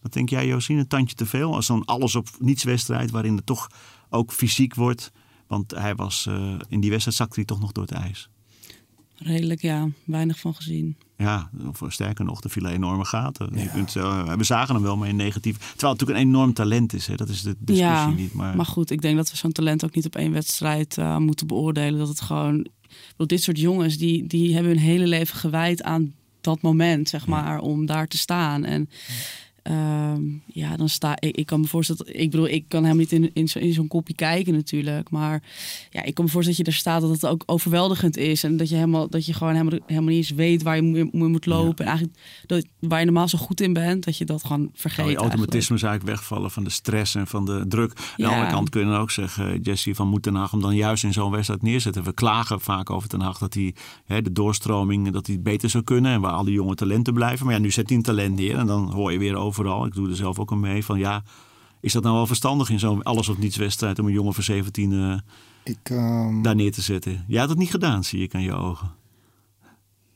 [0.01, 1.55] wat denk jij Josien, een tandje te veel.
[1.55, 3.67] Als zo'n alles op niets wedstrijd waarin het toch
[4.09, 5.11] ook fysiek wordt.
[5.47, 6.29] Want hij was,
[6.69, 8.29] in die wedstrijd zakte hij toch nog door het ijs.
[9.17, 9.89] Redelijk, ja.
[10.05, 10.97] Weinig van gezien.
[11.17, 13.49] Ja, of sterker nog, er vielen enorme gaten.
[13.53, 15.57] Je kunt, eh, we zagen hem wel, maar in negatief.
[15.57, 17.07] Terwijl het natuurlijk een enorm talent is.
[17.07, 17.15] Hè?
[17.15, 18.33] Dat is de discussie ja, niet.
[18.33, 21.17] Maar, maar goed, ik denk dat we zo'n talent ook niet op één wedstrijd eh,
[21.17, 21.99] moeten beoordelen.
[21.99, 22.67] Dat het gewoon...
[23.17, 27.59] dit soort jongens, die, die hebben hun hele leven gewijd aan dat moment, zeg maar,
[27.59, 28.63] om daar te staan.
[28.63, 28.89] En
[29.67, 31.35] ehm, ja, dan sta ik.
[31.37, 32.19] Ik kan me voorstellen.
[32.19, 35.09] Ik bedoel, ik kan helemaal niet in, in, zo- in zo'n kopje kijken, natuurlijk.
[35.09, 35.43] Maar
[35.89, 38.43] ja, ik kan me voorstellen dat je er staat dat het ook overweldigend is.
[38.43, 41.13] En dat je, helemaal, dat je gewoon helemaal, helemaal niet eens weet waar je moet,
[41.29, 41.85] moet lopen.
[41.85, 44.97] En eigenlijk dat, waar je normaal zo goed in bent, dat je dat gewoon vergeet.
[44.97, 45.29] Nou, je eigenlijk.
[45.29, 47.91] automatisme is eigenlijk wegvallen van de stress en van de druk.
[47.97, 48.29] Aan de Ja.
[48.29, 51.03] andere kant kun je dan ook zeggen, Jesse, van moet Ten Hag hem dan juist
[51.03, 52.03] in zo'n wedstrijd neerzetten.
[52.03, 53.73] We klagen vaak over Ten Hag dat hij
[54.05, 56.11] hè, de doorstroming, dat hij beter zou kunnen.
[56.11, 57.45] En waar al die jonge talenten blijven.
[57.45, 59.85] Maar ja, nu zet hij een talent neer en dan hoor je weer overal.
[59.85, 61.23] Ik doe er zelf ook aan mee van ja,
[61.79, 64.43] is dat nou wel verstandig in zo'n alles of niets wedstrijd om een jongen van
[64.43, 65.19] 17 eh,
[65.63, 67.25] Ik, ehm, daar neer te zetten?
[67.27, 68.91] Jij had het niet gedaan, zie ik aan je ogen.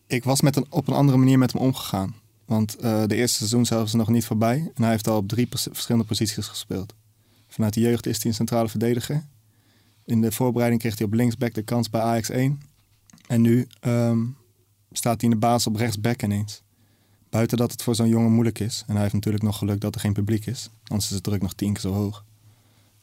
[0.08, 2.16] ik was met een, op een andere manier met hem omgegaan.
[2.46, 4.72] Want eh, de eerste seizoen zelfs is nog niet voorbij.
[4.74, 6.94] En hij heeft al op drie verschillende posities gespeeld.
[7.48, 9.26] Vanuit de jeugd is hij een centrale verdediger.
[10.06, 12.62] In de voorbereiding kreeg hij op linksback de kans bij Ajax 1.
[13.28, 14.20] En nu ehm,
[14.92, 16.64] staat hij in de baas op rechtsback ineens.
[17.32, 18.84] Buiten dat het voor zo'n jongen moeilijk is.
[18.88, 20.70] En hij heeft natuurlijk nog geluk dat er geen publiek is.
[20.88, 22.26] Anders is de druk nog tien keer zo hoog.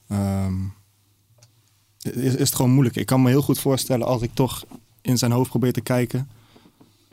[0.08, 0.64] Ehm,
[1.98, 2.96] is, is het gewoon moeilijk.
[2.96, 4.64] Ik kan me heel goed voorstellen als ik toch
[5.00, 6.28] in zijn hoofd probeer te kijken...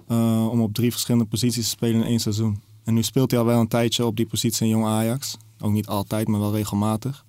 [0.08, 2.62] eh, om op drie verschillende posities te spelen in één seizoen.
[2.84, 5.38] En nu speelt hij al wel een tijdje op die positie in Jong Ajax.
[5.60, 7.26] Ook niet altijd, maar wel regelmatig.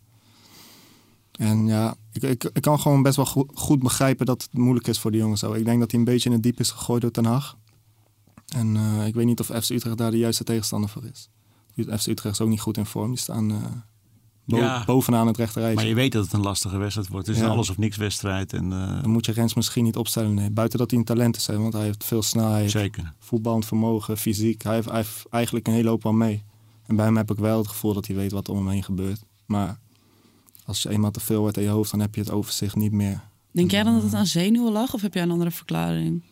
[1.32, 5.10] En ja, ik, ik, kan gewoon best wel goed, begrijpen dat het moeilijk is voor
[5.10, 5.40] die jongens.
[5.40, 5.52] Zo.
[5.52, 7.56] Ik denk dat hij een beetje in het diep is gegooid door Ten Hag.
[8.54, 11.28] En eh, ik weet niet of FC Utrecht daar de juiste tegenstander voor is.
[11.76, 13.08] FC Utrecht is ook niet goed in vorm.
[13.10, 13.56] Die staan eh,
[14.44, 14.84] bo- Ja.
[14.84, 15.76] bovenaan het rechterrijtje.
[15.76, 17.26] Maar je weet dat het een lastige wedstrijd wordt.
[17.26, 17.48] Het is Ja.
[17.48, 18.52] een alles of niks wedstrijd.
[18.52, 20.34] En, eh, Dan moet je Rens misschien niet opstellen.
[20.34, 20.50] Nee.
[20.50, 23.12] Buiten dat hij een talent is, hè, want hij heeft veel snelheid, zeker.
[23.18, 24.62] voetballend vermogen, fysiek.
[24.62, 26.42] Hij heeft, hij heeft eigenlijk een hele hoop aan mee.
[26.86, 28.68] En bij hem heb ik wel het gevoel dat hij weet wat er om hem
[28.68, 29.22] heen gebeurt.
[29.46, 29.78] Maar
[30.64, 32.92] als je eenmaal te veel wordt in je hoofd, dan heb je het overzicht niet
[32.92, 33.20] meer.
[33.50, 36.22] Denk jij dan dat het aan zenuwen lag of heb jij een andere verklaring?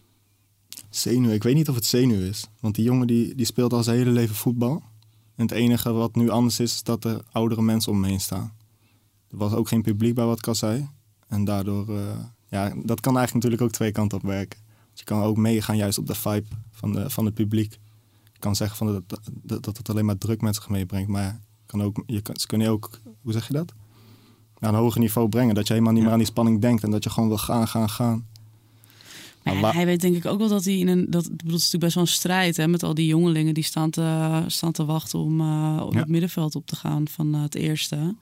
[0.97, 2.47] Zenuw, ik weet niet of het zenuw is.
[2.61, 4.83] Want die jongen die, die speelt al zijn hele leven voetbal.
[5.37, 8.21] En het enige wat nu anders is, is dat er oudere mensen om me heen
[8.21, 8.53] staan.
[9.31, 10.89] Er was ook geen publiek bij wat ik al zei.
[11.29, 14.59] En daardoor, eh, ja, dat kan eigenlijk natuurlijk ook twee kanten op werken.
[14.91, 17.73] Dus je kan ook meegaan juist op de vibe van, de, van het publiek.
[18.33, 21.09] Je kan zeggen van dat, dat, dat het alleen maar druk met zich meebrengt.
[21.09, 23.73] Maar kan ook, je kan, ze kunnen je ook, hoe zeg je dat?
[24.59, 25.55] Naar een hoger niveau brengen.
[25.55, 26.09] Dat je helemaal niet Ja.
[26.09, 26.83] meer aan die spanning denkt.
[26.83, 28.27] En dat je gewoon wil gaan, gaan, gaan.
[29.45, 31.07] Maar ja, wa- hij weet denk ik ook wel dat hij in een.
[31.11, 33.55] Dat, ik bedoel, het is natuurlijk best wel een strijd hè, met al die jongelingen
[33.55, 35.99] die staan te, staan te wachten om uh, op Ja.
[35.99, 38.15] het middenveld op te gaan van uh, het eerste.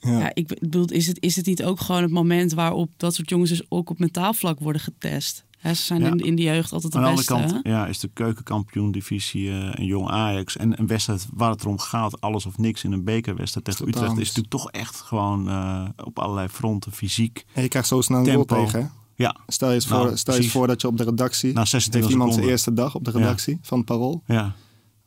[0.00, 0.18] Ja.
[0.18, 3.28] Ja, ik bedoel, is het, is het niet ook gewoon het moment waarop dat soort
[3.28, 5.44] jongens dus ook op mentaal vlak worden getest?
[5.58, 6.10] Hè, ze zijn Ja.
[6.10, 7.32] in, in de jeugd altijd de Aan de beste.
[7.34, 10.56] andere kant ja, is de keukenkampioen-divisie eh, een jong Ajax.
[10.56, 14.10] En een wedstrijd waar het erom gaat, alles of niks in een bekerwedstrijd tegen Utrecht,
[14.12, 17.44] is natuurlijk toch echt gewoon eh, op allerlei fronten fysiek.
[17.52, 18.64] En je krijgt zo snel een goal Tempo.
[18.64, 18.80] tegen.
[18.80, 18.86] hè?
[19.16, 20.52] Ja, Stel je eens, Nou, voor, stel je eens precies.
[20.52, 21.52] voor dat je op de redactie...
[21.52, 22.50] na 26 heeft iemand zijn seconden.
[22.50, 24.22] eerste dag op de redactie van het Parool.
[24.26, 24.54] Ja,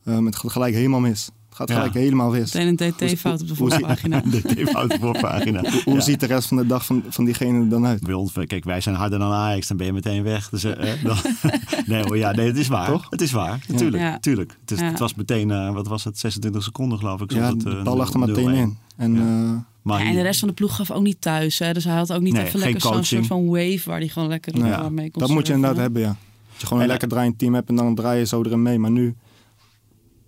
[0.04, 1.24] Um, het gaat gelijk helemaal mis.
[1.48, 1.74] Het gaat Ja.
[1.74, 2.52] gelijk helemaal mis.
[2.52, 4.20] Meteen een DT-fout op de Hoe zie- voorpagina.
[4.30, 5.60] de voorpagina.
[5.84, 6.00] Hoe Ja.
[6.00, 8.02] ziet de rest van de dag van, van diegene er dan uit?
[8.02, 10.48] Bij ons, kijk, wij zijn harder dan Ajax, dan ben je meteen weg.
[10.48, 11.16] Dus, eh, eh, dan,
[11.86, 12.86] nee hoor, ja, nee, het is waar.
[12.90, 13.06] Toch?
[13.10, 14.02] Het is waar, natuurlijk.
[14.02, 14.10] Ja.
[14.10, 14.56] natuurlijk.
[14.60, 17.32] Het, is, het was meteen, eh, wat was het, 26 seconden geloof ik.
[17.32, 18.18] Ja, het, de eh, bal lag er 0-1.
[18.28, 18.78] meteen in.
[18.96, 19.64] En Ja.
[19.82, 21.58] Maar Ja, en de rest van de ploeg gaf ook niet thuis.
[21.58, 21.72] Hè?
[21.72, 24.28] Dus hij had ook niet Nee, even lekker zo'n soort van wave waar hij gewoon
[24.28, 26.08] lekker eh, mee kon dat moet je inderdaad hebben, ja.
[26.08, 28.62] Dat je gewoon een En, lekker draaiend team hebt en dan draai je zo erin
[28.62, 28.78] mee.
[28.78, 29.14] Maar nu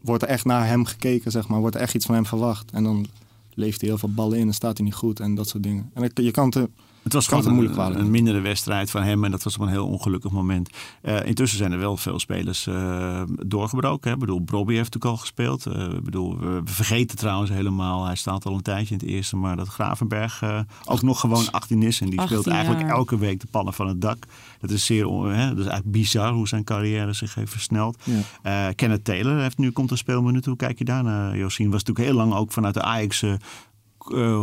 [0.01, 1.61] wordt er echt naar hem gekeken, zeg maar.
[1.61, 2.71] Wordt er echt iets van hem verwacht.
[2.71, 3.07] En dan
[3.55, 5.91] leeft hij heel veel ballen in en staat hij niet goed en dat soort dingen.
[5.95, 6.69] En dan- je kan het...
[7.15, 8.01] Het was gewoon moeilijk een, kwalijk.
[8.01, 10.71] een mindere wedstrijd van hem en dat was op een heel ongelukkig moment.
[11.03, 14.09] Eh, intussen zijn er wel veel spelers eh, doorgebroken.
[14.09, 14.15] Hè.
[14.15, 15.67] Ik bedoel, Bobby heeft natuurlijk al gespeeld.
[15.67, 19.37] Eh, ik bedoel, we vergeten trouwens helemaal, hij staat al een tijdje in het eerste,
[19.37, 22.97] maar dat Gravenberg eh, ook nog gewoon 18 is en die 18 speelt eigenlijk jaar.
[22.97, 24.25] elke week de pannen van het dak.
[24.61, 28.03] Dat is zeer, hè, dat is eigenlijk bizar hoe zijn carrière zich heeft versneld.
[28.05, 28.21] Ja.
[28.43, 30.47] Eh, Kenneth Taylor heeft nu komt een speelminuut.
[30.47, 31.71] Hoe kijk je daar naar, Josien?
[31.71, 33.25] Was natuurlijk heel lang ook vanuit de Ajax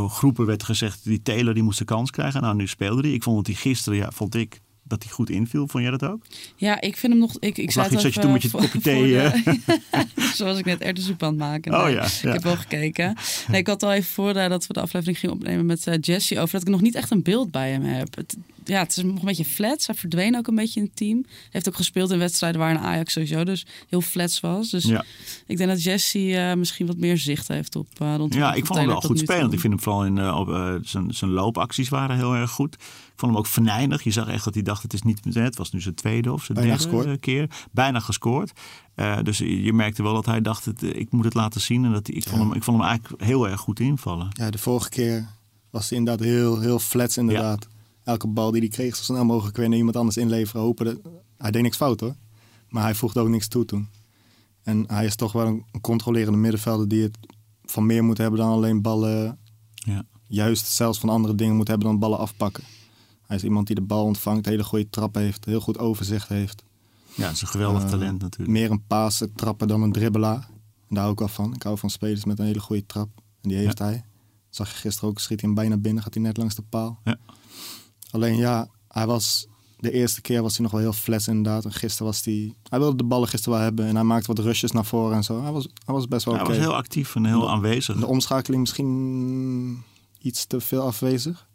[0.09, 2.41] groepen werd gezegd die Taylor die moest de kans krijgen.
[2.41, 3.11] Nou, nu speelde hij.
[3.11, 5.67] Ik vond dat hij gisteren, ja, vond ik dat hij goed inviel.
[5.67, 6.21] Vond jij dat ook?
[6.55, 7.35] Ja, ik vind hem nog...
[7.39, 9.59] Ik, ik Of zei lag je- toen met je kopje thee, de-
[10.35, 11.73] Zoals ik net erwtensoep aan het maken.
[11.73, 13.15] Oh Nee, ja, Ik heb wel gekeken.
[13.47, 15.95] Nee, ik had al even voor eh, dat we de aflevering gingen opnemen met eh,
[16.01, 18.15] Jesse over dat ik nog niet echt een beeld bij hem heb.
[18.15, 19.87] Het, ja, het is nog een beetje flats.
[19.87, 21.23] Hij verdween ook een beetje in het team.
[21.27, 24.69] Hij heeft ook gespeeld in wedstrijden waar een Ajax sowieso dus heel flats was.
[24.69, 25.03] Dus Ja,
[25.45, 28.65] ik denk dat Jesse eh, misschien wat meer zicht heeft op uh, rond ja ik
[28.65, 29.53] vond hem wel goed spelend.
[29.53, 32.75] Ik vind hem vooral in eh, eh, zijn, zijn loopacties waren heel erg goed.
[33.17, 34.03] Vond hem ook venijnig.
[34.03, 36.43] Je zag echt dat hij dacht, het is niet het was nu zijn tweede of
[36.43, 37.07] zijn Bijna derde gescoord.
[37.07, 37.49] eh, keer.
[37.71, 38.51] Bijna gescoord.
[38.95, 41.85] Eh, dus je merkte wel dat hij dacht, het, eh, ik moet het laten zien.
[41.85, 44.27] En dat ik, vond hem, ik vond hem eigenlijk heel erg goed invallen.
[44.29, 45.27] Ja, de vorige keer
[45.69, 47.67] was hij inderdaad heel, heel flats inderdaad.
[48.03, 50.61] Elke bal die hij kreeg, zo snel mogelijk weer naar iemand anders inleveren.
[50.61, 50.97] Hopen dat...
[51.37, 52.15] Hij deed niks fout hoor.
[52.69, 53.87] Maar hij voegde ook niks toe toen.
[54.63, 57.17] En hij is toch wel een, een controlerende middenvelder die het
[57.65, 59.37] van meer moet hebben dan alleen ballen.
[59.73, 60.03] Ja.
[60.27, 62.63] Juist zelfs van andere dingen moet hebben dan ballen afpakken.
[63.27, 66.63] Hij is iemand die de bal ontvangt, hele goede trap heeft, heel goed overzicht heeft.
[67.15, 68.51] Ja, het is een geweldig Eh, talent natuurlijk.
[68.59, 70.47] Meer een pasen trappen dan een dribbelaar.
[70.87, 71.53] En daar hou ik wel van.
[71.53, 73.09] Ik hou van spelers met een hele goede trap.
[73.41, 74.05] En die heeft hij.
[74.49, 76.99] Zag je gisteren ook, schiet hij hem bijna binnen, gaat hij net langs de paal.
[77.03, 77.17] Ja.
[78.11, 79.47] Alleen ja, hij was...
[79.79, 81.65] De eerste keer was hij nog wel heel flats inderdaad.
[81.65, 82.53] En gisteren was hij...
[82.69, 83.85] Hij wilde de ballen gisteren wel hebben.
[83.85, 85.41] En hij maakte wat rushes naar voren en zo.
[85.41, 86.51] Hij was, hij was best wel hij oké.
[86.51, 87.99] was heel actief en heel aanwezig.
[87.99, 89.83] De omschakeling misschien
[90.19, 91.46] iets te veel afwezig.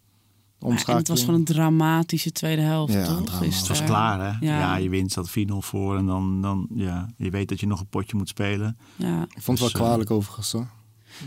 [0.66, 3.38] Ja, en het was gewoon een dramatische tweede helft, Ja, toch?
[3.40, 4.46] Het was klaar, hè?
[4.46, 4.76] Ja, Ja.
[4.76, 5.96] je wint, staat 4-0 voor.
[5.96, 8.76] En dan, dan, ja, je weet dat je nog een potje moet spelen.
[8.96, 9.22] Ja.
[9.22, 10.66] Ik vond het Dus, wel kwalijk overigens hoor.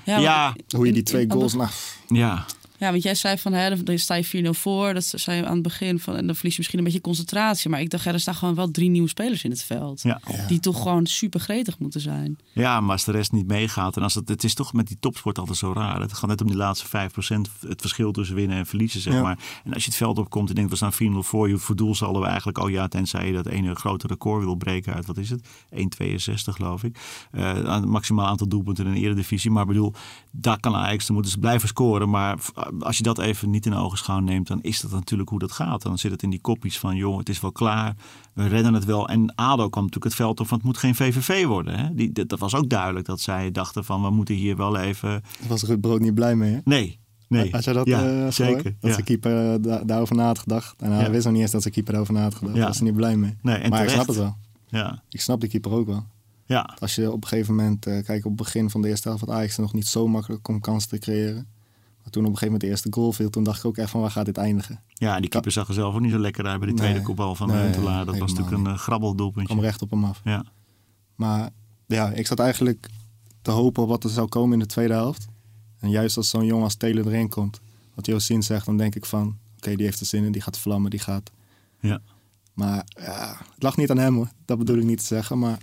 [0.06, 1.54] Ja, Hoe je die in- twee in- goals...
[1.54, 1.70] Nou,
[2.08, 2.46] Ja,
[2.80, 4.94] Ja, want jij zei van, hè, dan sta je 4-0 voor.
[4.94, 7.70] Dat zei je aan het begin van, en dan verlies je misschien een beetje concentratie.
[7.70, 10.02] Maar ik dacht, ja, er staan gewoon wel drie nieuwe spelers in het veld.
[10.02, 10.20] ja.
[10.48, 12.38] Die toch gewoon super gretig moeten zijn.
[12.54, 13.98] ja, maar als de rest niet meegaat.
[13.98, 16.02] En als het, het is toch met die topsport altijd zo raar.
[16.02, 16.90] Het gaat net om die laatste 5%.
[17.68, 19.22] Het verschil tussen winnen en verliezen, zeg Ja.
[19.22, 19.40] maar.
[19.64, 21.50] En als je het veld opkomt en denkt, we staan 4-0 voor.
[21.50, 24.56] Je voor doel zullen we eigenlijk, oh ja, tenzij je dat ene grote record wil
[24.56, 25.48] breken uit, wat is het?
[25.76, 26.98] 1,62 geloof ik.
[27.32, 29.52] Eh aan het maximaal aantal doelpunten in de eredivisie.
[29.52, 29.94] Maar ik bedoel,
[30.32, 32.10] daar kan Ajax, dan moeten ze blijven scoren.
[32.10, 32.38] Maar
[32.80, 35.82] als je dat even niet in ogenschouw neemt, dan is dat natuurlijk hoe dat gaat.
[35.82, 37.96] Dan zit het in die kopjes van, joh, het is wel klaar,
[38.34, 39.08] we redden het wel.
[39.08, 41.80] En ADO kwam natuurlijk het veld op van, het moet geen VVV worden.
[41.80, 41.96] Hè?
[41.96, 45.10] Die, dat, was ook duidelijk dat zij dachten van, we moeten hier wel even...
[45.10, 46.60] Daar was Ruud Brood niet blij mee, hè?
[46.64, 47.52] Nee, Nee.
[47.52, 48.76] Had je dat ja, uh, zeker?
[48.80, 49.04] Dat ja.
[49.04, 50.82] keeper uh, daarover na had gedacht.
[50.82, 51.10] En hij ja.
[51.10, 52.56] wist nog niet eens dat zijn keeper daarover na had gedacht.
[52.56, 53.36] Daar was hij niet blij mee.
[53.42, 53.84] Nee, en maar terecht.
[53.84, 54.36] ik snap het wel.
[54.82, 55.04] Ja.
[55.10, 56.06] Ik snap de keeper ook wel.
[56.46, 56.76] Ja.
[56.80, 59.24] Als je op een gegeven moment, uh, kijk op het begin van de eerste helft
[59.26, 61.48] van Ajax nog niet zo makkelijk om kansen te creëren.
[62.10, 64.02] Toen op een gegeven moment de eerste goal viel, toen dacht ik ook echt van
[64.02, 64.80] waar gaat dit eindigen?
[64.94, 67.02] Ja, en die keeper zag er zelf ook niet zo lekker uit bij die tweede
[67.02, 68.06] kopbal van nee, Huntelaar.
[68.06, 69.54] Dat was natuurlijk een uh, grabbeldoelpuntje.
[69.54, 70.22] kwam recht op hem af.
[70.24, 70.46] Ja.
[71.16, 71.50] Maar
[71.86, 72.90] ja, ik zat eigenlijk
[73.42, 75.28] te hopen op wat er zou komen in de tweede helft.
[75.80, 77.62] En juist als zo'n jongen als Taylor erin komt,
[77.94, 79.38] wat Josien zegt, dan denk ik van...
[79.58, 81.32] Oké, die heeft er zin in, die gaat vlammen, die gaat...
[81.80, 82.02] Ja.
[82.54, 84.30] Maar ja, het lag niet aan hem hoor.
[84.46, 85.58] Dat bedoel ik niet te zeggen, maar...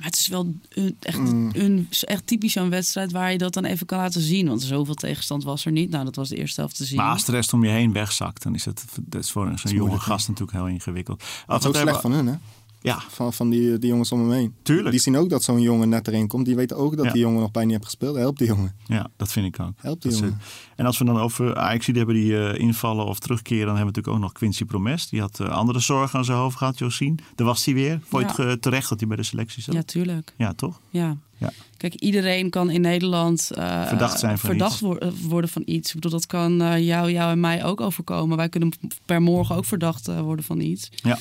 [0.00, 1.50] Maar het is wel een, echt, mm.
[1.52, 4.48] een, echt typisch zo'n wedstrijd waar je dat dan even kan laten zien.
[4.48, 5.90] Want zoveel tegenstand was er niet.
[5.90, 6.96] Nou, dat was de eerste helft te zien.
[6.96, 9.72] Maar als de rest om je heen wegzakt, dan is het dat is voor zo'n
[9.72, 11.24] jonge gast natuurlijk heel ingewikkeld.
[11.46, 12.34] Dat is ook slecht van hun, hè?
[12.82, 13.02] Ja.
[13.08, 14.54] Van, van die, die jongens om hem heen.
[14.62, 14.90] Tuurlijk.
[14.90, 16.46] Die zien ook dat zo'n jongen net erin komt.
[16.46, 18.16] Die weten ook dat die jongen nog bijna niet heeft gespeeld.
[18.16, 18.74] Help die jongen.
[18.86, 19.72] Ja, dat vind ik ook.
[19.76, 20.40] Help die jongen.
[20.76, 23.66] En als we dan over Ajax hebben die uh, invallen of terugkeren...
[23.66, 25.08] dan hebben we natuurlijk ook nog Quincy Promes.
[25.08, 27.18] Die had uh, andere zorgen aan zijn hoofd gehad, Josien.
[27.34, 28.00] Daar was hij weer.
[28.04, 29.74] Vond je het terecht dat hij bij de selectie zat?
[29.74, 30.34] Ja, tuurlijk.
[30.36, 30.80] Ja, toch?
[30.90, 31.16] Ja.
[31.36, 31.52] ja.
[31.76, 34.80] Kijk, iedereen kan in Nederland uh, verdacht, zijn van verdacht
[35.28, 35.88] worden van iets.
[35.88, 38.36] Ik bedoel, dat kan jou, jou en mij ook overkomen.
[38.36, 38.72] Wij kunnen
[39.04, 40.90] per morgen ook verdacht worden van iets.
[40.94, 41.18] Ja.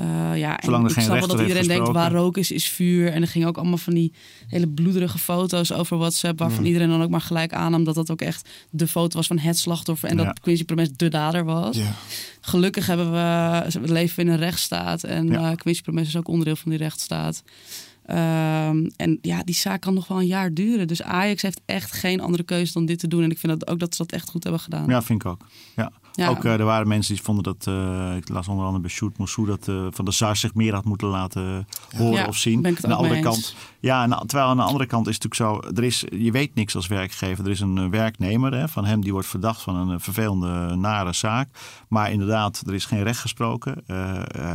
[0.00, 3.12] Uh, ja, en ik snap wel dat iedereen denkt waar rook is, is vuur.
[3.12, 4.12] En er gingen ook allemaal van die
[4.46, 6.38] hele bloederige foto's over WhatsApp.
[6.38, 6.66] Waarvan mm.
[6.66, 9.58] iedereen dan ook maar gelijk aannam dat dat ook echt de foto was van het
[9.58, 10.08] slachtoffer.
[10.08, 11.76] En dat Quincy Promes de dader was.
[11.76, 11.94] Ja.
[12.40, 15.04] Gelukkig hebben we, we leven in een rechtsstaat.
[15.04, 15.50] En ja.
[15.50, 17.42] uh, Quincy Promes is ook onderdeel van die rechtsstaat.
[18.10, 20.86] Um, en ja, die zaak kan nog wel een jaar duren.
[20.86, 23.22] Dus Ajax heeft echt geen andere keuze dan dit te doen.
[23.22, 24.88] En ik vind dat ook dat ze dat echt goed hebben gedaan.
[24.88, 25.46] Ja, vind ik ook.
[25.76, 25.92] Ja.
[26.16, 26.28] Ja.
[26.28, 29.18] Ook uh, er waren mensen die vonden dat, uh, ik las onder andere bij Shoot
[29.18, 32.66] Moussou, dat uh, Van de Sar zich meer had moeten laten horen ja, of zien.
[32.66, 35.70] aan de andere kant, ja, en, terwijl aan de andere kant is het natuurlijk zo,
[35.74, 37.44] er is, je weet niks als werkgever.
[37.44, 41.48] Er is een werknemer hè, van hem die wordt verdacht van een vervelende, nare zaak.
[41.88, 43.82] Maar inderdaad, er is geen recht gesproken.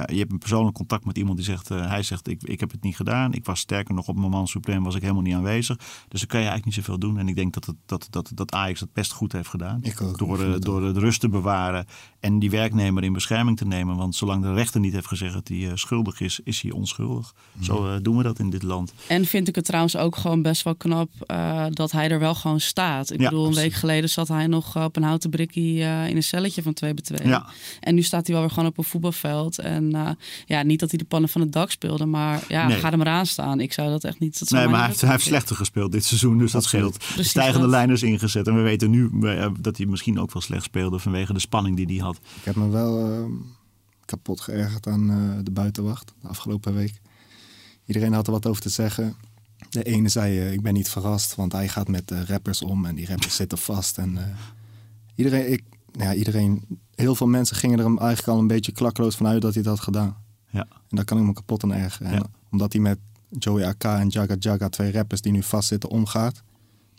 [0.06, 2.84] je hebt een persoonlijk contact met iemand die zegt, hij zegt, ik, ik heb het
[2.84, 3.34] niet gedaan.
[3.34, 5.78] Ik was sterker nog op mijn man supreme was ik helemaal niet aanwezig.
[6.08, 7.18] Dus dan kan je eigenlijk niet zoveel doen.
[7.18, 9.82] En ik denk dat, het, dat, dat, dat Ajax het best goed heeft gedaan.
[10.16, 11.86] door, door de rust te bewaren Guevara
[12.20, 13.96] en die werknemer in bescherming te nemen.
[13.96, 17.34] Want zolang de rechter niet heeft gezegd dat hij uh, schuldig is, is hij onschuldig.
[17.52, 17.64] Mhm.
[17.64, 18.94] Zo uh, doen we dat in dit land.
[19.08, 22.36] En vind ik het trouwens ook gewoon best wel knap uh, dat hij er wel
[22.36, 23.12] gewoon staat.
[23.12, 26.24] Ik ja, bedoel, een week geleden zat hij nog op een houten brikkie in een
[26.24, 27.28] celletje van 2 bij 2.
[27.28, 27.46] Ja.
[27.80, 29.60] En nu staat hij wel weer gewoon op een voetbalveld.
[29.60, 32.78] En ja, niet dat hij de pannen van het dak speelde, maar ja, nee.
[32.78, 33.60] ga er maar aan staan.
[33.60, 34.40] Ik zou dat echt niet...
[34.40, 36.98] Dat nee, maar hij heeft, hij heeft, slechter gespeeld dit seizoen, dus dat scheelt.
[36.98, 37.70] Precies Stijgende dat.
[37.70, 38.48] lijners ingezet.
[38.48, 39.10] En we weten nu
[39.60, 42.09] dat hij misschien ook wel slecht speelde vanwege de spanning die hij had.
[42.18, 43.26] Ik heb me wel uh,
[44.06, 47.02] kapot geërgerd aan uh, de buitenwacht de afgelopen week.
[47.86, 49.16] Iedereen had er wat over te zeggen.
[49.70, 52.96] De ene zei, uh, ik ben niet verrast, want hij gaat met rappers om en
[52.96, 53.98] die rappers zitten vast.
[53.98, 54.18] En
[55.16, 59.16] iedereen, ik, ja, iedereen, heel veel mensen gingen er hem eigenlijk al een beetje klakloos
[59.16, 60.18] vanuit dat hij dat had gedaan.
[60.50, 60.68] Ja.
[60.70, 62.12] En daar kan ik me kapot aan ergeren.
[62.12, 62.26] Ja.
[62.52, 66.44] omdat hij met Joey AK en Jaga Jaga, twee rappers die nu vastzitten, omgaat,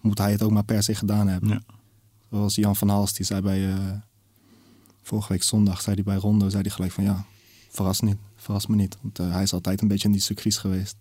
[0.01, 1.49] moet hij het ook maar per se gedaan hebben.
[1.49, 1.63] Ja.
[2.31, 3.75] Zoals Jan van Hals, die zei bij
[5.03, 7.25] vorige week zondag zei hij bij Rondo, zei hij gelijk van ja,
[7.71, 8.99] verras, niet, verras me niet.
[9.01, 10.97] Want uh, hij is altijd een beetje in die circuit geweest.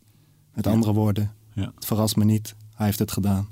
[0.54, 0.72] Met ja.
[0.72, 1.72] andere woorden, ja.
[1.76, 3.48] het verrast me niet, hij heeft het gedaan.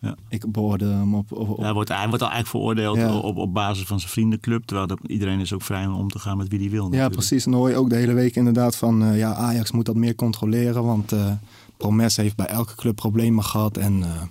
[0.00, 0.14] Ja.
[0.28, 1.32] Ik beoordeel hem op...
[1.32, 1.58] op, op...
[1.58, 3.16] hij, wordt, hij wordt al eigenlijk veroordeeld ja.
[3.16, 4.64] op, op basis van zijn vriendenclub.
[4.64, 6.82] Terwijl dat, iedereen is ook vrij om te gaan met wie hij wil.
[6.84, 7.12] Natuurlijk.
[7.12, 7.44] Ja, precies.
[7.44, 9.02] En dan hoor je ook de hele week inderdaad van...
[9.02, 10.84] Uh, ja, Ajax moet dat meer controleren.
[10.84, 11.32] Want uh,
[11.76, 13.76] Promes heeft bij elke club problemen gehad.
[13.76, 14.22] En uh,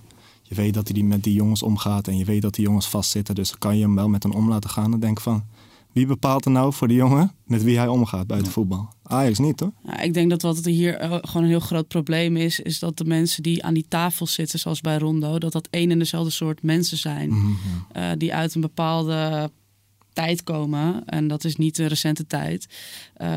[0.49, 2.07] je weet dat hij met die jongens omgaat.
[2.07, 3.35] En je weet dat die jongens vastzitten.
[3.35, 4.93] Dus dan kan je hem wel met een om laten gaan.
[4.93, 5.43] En denk van...
[5.91, 8.89] Wie bepaalt er nou voor de jongen met wie hij omgaat buiten voetbal?
[9.03, 9.71] Ajax niet, toch?
[9.83, 12.97] Ja, ik denk dat wat hier eh, gewoon een heel groot probleem is, is dat
[12.97, 16.31] de mensen die aan die tafel zitten, zoals bij Rondo, dat dat één en dezelfde
[16.31, 17.29] soort mensen zijn.
[17.29, 17.47] Mhm.
[17.97, 19.51] uh, die uit een bepaalde
[20.19, 21.05] tijd komen.
[21.05, 22.67] En dat is niet de recente tijd.
[23.17, 23.27] Uh,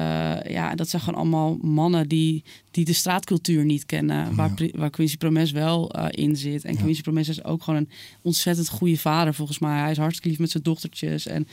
[0.43, 4.35] ja, dat zijn gewoon allemaal mannen die, die de straatcultuur niet kennen.
[4.35, 6.65] Waar, waar Quincy Promes wel uh, in zit.
[6.65, 6.81] En ja.
[6.81, 7.91] Quincy Promes is ook gewoon een
[8.23, 9.81] ontzettend goede vader volgens mij.
[9.81, 11.27] Hij is hartstikke lief met zijn dochtertjes.
[11.27, 11.49] En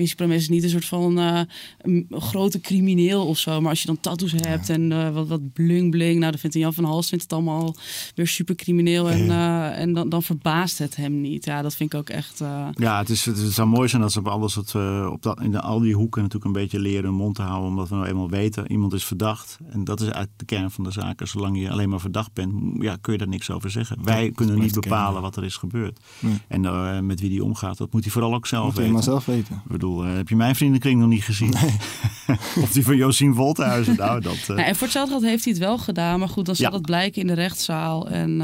[0.00, 1.40] Quincy Promes is niet een soort van uh,
[1.78, 3.60] een grote crimineel of zo.
[3.60, 6.18] Maar als je dan tattoos hebt en uh, wat, wat bling bling.
[6.18, 7.74] Nou, dan vindt Jan van Hals vindt het allemaal
[8.14, 9.10] weer super crimineel.
[9.10, 11.44] En, uh, en dan, dan verbaast het hem niet.
[11.44, 12.38] Ja, dat vind ik ook echt...
[12.74, 14.74] Ja, het, is, het, zou mooi zijn als ze op alles wat
[15.10, 17.68] op dat, in de, al die hoeken natuurlijk een beetje leren hun mond te houden.
[17.68, 19.58] Omdat we nou eenmaal weten, iemand is verdacht.
[19.70, 21.28] En dat is uit de kern van de zaken.
[21.28, 23.98] Zolang je alleen maar verdacht bent, ja, kun je daar niks over zeggen.
[24.04, 26.00] Wij kunnen niet bepalen wat er is gebeurd.
[26.48, 28.92] En uh, met wie die omgaat, dat moet hij vooral ook zelf moet weten.
[28.92, 29.54] maar zelf weten.
[29.64, 31.50] Ik bedoel, uh, heb je mijn vriendenkring nog niet gezien?
[31.50, 32.36] Nee.
[32.64, 33.96] of die van Josien Volthuizen?
[33.96, 34.48] Nou, dat, uh...
[34.48, 36.18] nou, en voor hetzelfde geld heeft hij het wel gedaan.
[36.18, 36.72] Maar goed, dan zal ja.
[36.72, 38.08] dat blijken in de rechtszaal.
[38.08, 38.38] En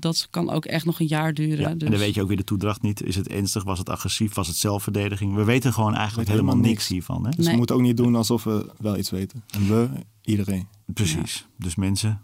[0.00, 1.58] dat kan ook echt nog een jaar duren.
[1.58, 1.74] Ja.
[1.74, 1.82] Dus...
[1.82, 3.02] En dan weet je ook weer de toedracht niet.
[3.02, 3.64] Is het ernstig?
[3.64, 4.34] Was het agressief?
[4.34, 5.34] Was het zelfverdediging?
[5.34, 7.24] We weten gewoon eigenlijk helemaal, helemaal niks hiervan.
[7.24, 7.30] Hè?
[7.30, 7.50] Dus nee.
[7.50, 9.42] we moeten ook niet doen alsof we wel iets weten.
[9.50, 9.88] En we,
[10.22, 10.68] iedereen.
[10.86, 11.46] Precies.
[11.58, 12.20] Dus mensen,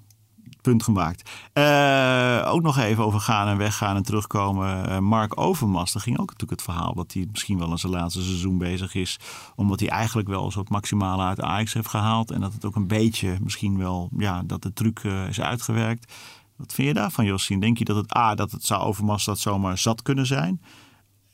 [0.62, 1.30] punt gemaakt.
[1.54, 4.88] Uh, ook nog even over gaan en weggaan en terugkomen.
[4.88, 7.92] Uh, Mark Overmars, daar ging ook natuurlijk het verhaal dat hij misschien wel in zijn
[7.92, 9.18] laatste seizoen bezig is.
[9.54, 12.30] Omdat hij eigenlijk wel zo het maximale uit Ajax heeft gehaald.
[12.30, 16.12] En dat het ook een beetje misschien wel, ja, dat de truc uh, is uitgewerkt.
[16.56, 17.60] Wat vind je daarvan, Josien?
[17.60, 20.60] Denk je dat het A, dat het zou Overmars dat zomaar zat kunnen zijn?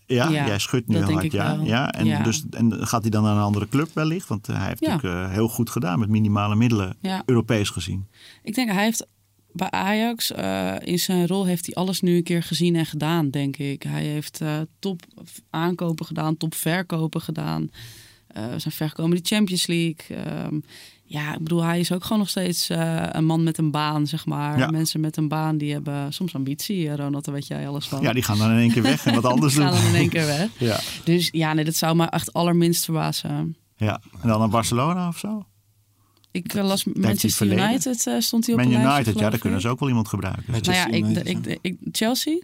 [0.06, 1.56] Ja, ja, jij schudt nu heel hard ja.
[1.56, 1.64] Wel.
[1.64, 1.92] ja.
[1.92, 2.22] En, ja.
[2.22, 4.28] Dus, en gaat hij dan naar een andere club wellicht?
[4.28, 4.92] Want hij heeft Ja.
[4.94, 7.22] natuurlijk uh, heel goed gedaan met minimale middelen, Ja.
[7.26, 8.08] Europees gezien.
[8.42, 9.06] Ik denk, hij heeft
[9.58, 13.30] bij Ajax uh, in zijn rol heeft hij alles nu een keer gezien en gedaan,
[13.30, 13.82] denk ik.
[13.82, 15.02] Hij heeft uh, top
[15.50, 17.70] aankopen gedaan, top verkopen gedaan.
[18.36, 20.16] Uh, zijn vergekomen in de Champions League.
[20.46, 20.64] Um,
[21.04, 22.68] ja, ik bedoel, hij is ook gewoon nog steeds
[23.12, 24.58] een man met een baan, zeg maar.
[24.58, 24.70] Ja.
[24.70, 26.96] Mensen met een baan die hebben soms ambitie.
[26.96, 28.02] Ronald, daar weet jij alles van.
[28.02, 29.72] Ja, die gaan dan in één keer weg en wat anders die doen.
[29.72, 30.48] gaan dan in één keer weg.
[30.68, 30.80] Ja.
[31.04, 33.56] Dus ja, nee, dat zou me echt allerminst verbazen.
[33.76, 35.46] ja, en dan naar Barcelona of zo?
[36.30, 37.46] Ik uh, las hij Manchester?
[37.46, 40.44] United, uh, stond hij op Man United, ja, daar kunnen ze ook wel iemand gebruiken.
[40.46, 42.38] Manchester Nou ja, ik, ik, ik, Chelsea?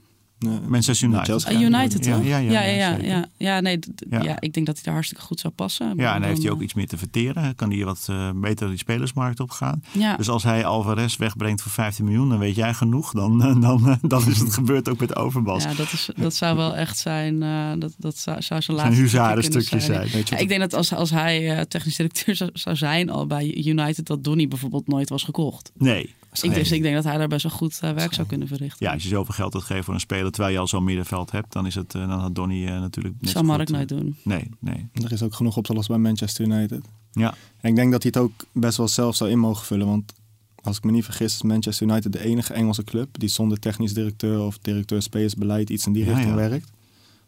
[0.67, 1.27] Manchester United.
[1.27, 1.53] Chelsea.
[1.53, 2.25] Uh, United, Ja, toch?
[2.27, 3.09] ja, ja, ja, ja, ja, zeker.
[3.09, 3.79] ja, ja, nee,
[4.11, 4.23] Ja.
[4.23, 4.41] ja.
[4.41, 5.93] ik denk dat hij daar hartstikke goed zou passen.
[5.97, 7.55] Ja, en dan heeft hij ook iets meer te verteren.
[7.55, 9.83] Kan hij wat uh, beter die spelersmarkt opgaan.
[9.95, 13.13] eh, Ja, Dus als hij Alvarez wegbrengt voor 15 miljoen, dan weet jij genoeg.
[13.13, 15.63] Dan, dan, dan is het gebeurd ook met Overbas.
[15.65, 17.43] ja dat, is, dat zou wel echt zijn.
[17.43, 20.09] uh, dat, dat zou, zou zijn Zijn laatste huzarenstukje kunnen zijn.
[20.11, 23.11] Weet je Ja, ik denk dat als, als hij uh, technisch directeur zou, zou zijn
[23.11, 25.73] al bij United, dat Donny bijvoorbeeld nooit was gekocht.
[25.79, 26.15] Nee.
[26.43, 28.87] Ik, dus ik denk dat hij daar best wel goed uh, werk zou kunnen verrichten.
[28.87, 31.31] Ja, als je zoveel geld wilt geven voor een speler, terwijl je al zo'n middenveld
[31.31, 33.69] hebt, dan, is het, uh, dan had Donny uh, natuurlijk net dat zou zo Mark
[33.69, 34.17] nooit doen.
[34.23, 34.89] Nee, nee.
[34.93, 36.85] Er is ook genoeg op te lossen bij Manchester United.
[37.13, 37.35] Ja.
[37.61, 39.87] En ik denk dat hij het ook best wel zelf zou in mogen vullen.
[39.87, 40.13] Want
[40.63, 43.95] als ik me niet vergis, is Manchester United de enige Engelse club die zonder technisch
[43.95, 46.37] directeur of directeur spelersbeleid iets in die Ja, richting ja.
[46.37, 46.71] werkt.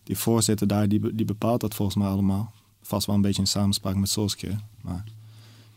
[0.03, 2.53] Die voorzitter daar, die, die bepaalt dat volgens mij allemaal.
[2.83, 4.61] Vast wel een beetje in samenspraak met Solskjaer.
[4.81, 5.05] Maar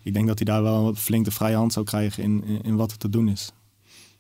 [0.04, 2.76] ik denk dat hij daar wel flink de vrije hand zou krijgen in, in, in
[2.76, 3.52] wat er te doen is.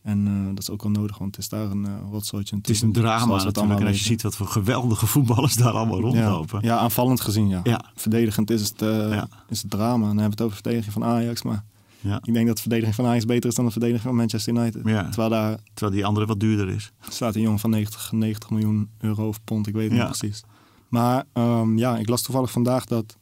[0.01, 2.55] En eh, dat is ook wel nodig, want het is daar een uh, rotzooitje.
[2.55, 3.79] Het is een drama natuurlijk.
[3.79, 6.59] En als je ziet wat voor geweldige voetballers daar allemaal rondlopen.
[6.61, 7.59] Ja, ja aanvallend gezien, ja.
[7.63, 7.81] Ja.
[7.95, 9.27] Verdedigend is het, uh, Ja.
[9.49, 9.97] is het drama.
[9.97, 11.41] Dan hebben we het over verdediging van Ajax.
[11.41, 11.63] Maar
[11.99, 12.19] Ja.
[12.23, 14.83] ik denk dat de verdediging van Ajax beter is dan de verdediging van Manchester United.
[14.83, 16.91] Terwijl daar Terwijl die andere wat duurder is.
[17.09, 19.67] staat een jongen van 90, 90 miljoen euro of pond.
[19.67, 20.43] Ik weet het niet precies.
[20.87, 23.17] Maar ehm, ja, ik las toevallig vandaag dat,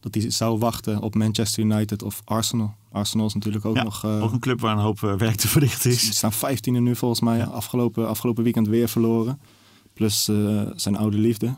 [0.00, 2.74] dat hij zou wachten op Manchester United of Arsenal.
[2.92, 4.04] Arsenal is natuurlijk ook Ja, nog...
[4.04, 6.16] eh, Ook een club waar een hoop eh, werk te verrichten Ze is.
[6.16, 7.46] staan 15e nu volgens mij.
[7.46, 9.40] Afgelopen, afgelopen weekend weer verloren.
[9.92, 11.54] Plus eh, zijn oude liefde.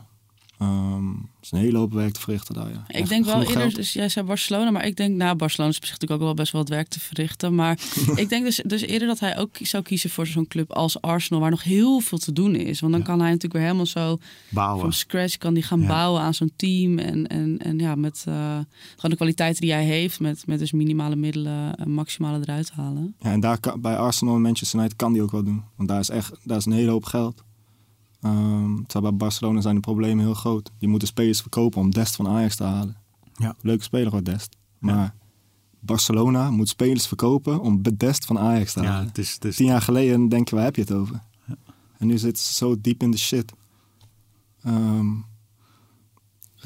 [0.57, 1.11] Ehm
[1.41, 2.69] is een hele hoop werk te verrichten daar.
[2.69, 2.83] Ja.
[2.87, 3.75] Ik Echt denk wel eerder, geld.
[3.75, 6.35] dus jij zei Barcelona, maar ik denk, nou, Barcelona is op zich natuurlijk ook wel
[6.35, 7.55] best wel wat werk te verrichten.
[7.55, 7.79] Maar
[8.15, 11.41] ik denk dus, dus eerder dat hij ook zou kiezen voor zo'n club als Arsenal,
[11.41, 12.79] waar nog heel veel te doen is.
[12.79, 14.17] Want dan kan hij natuurlijk weer helemaal zo
[14.49, 14.81] Bouwen.
[14.81, 15.87] van scratch kan die gaan Ja.
[15.87, 16.97] bouwen aan zo'n team.
[16.99, 18.33] En, en, en ja, met eh,
[18.95, 23.15] gewoon de kwaliteiten die hij heeft, met, met dus minimale middelen, een maximale eruit halen.
[23.19, 25.63] Ja, en daar kan, bij Arsenal en Manchester United kan die ook wel doen.
[25.75, 27.43] Want daar is echt daar is een hele hoop geld.
[28.23, 30.71] Ehm terwijl bij Barcelona zijn de problemen heel groot.
[30.77, 32.95] Die moeten spelers verkopen om Dest van Ajax te halen.
[33.35, 33.55] Ja.
[33.61, 34.55] Leuke speler hoor, Dest.
[34.79, 35.15] Maar
[35.79, 39.07] Barcelona moet spelers verkopen om Dest van Ajax te Ja, halen.
[39.07, 41.19] het is, het is, Tien jaar geleden denken waar heb je het over?
[41.97, 43.51] En nu zit ze zo diep in de shit.
[44.63, 45.23] Ehm, een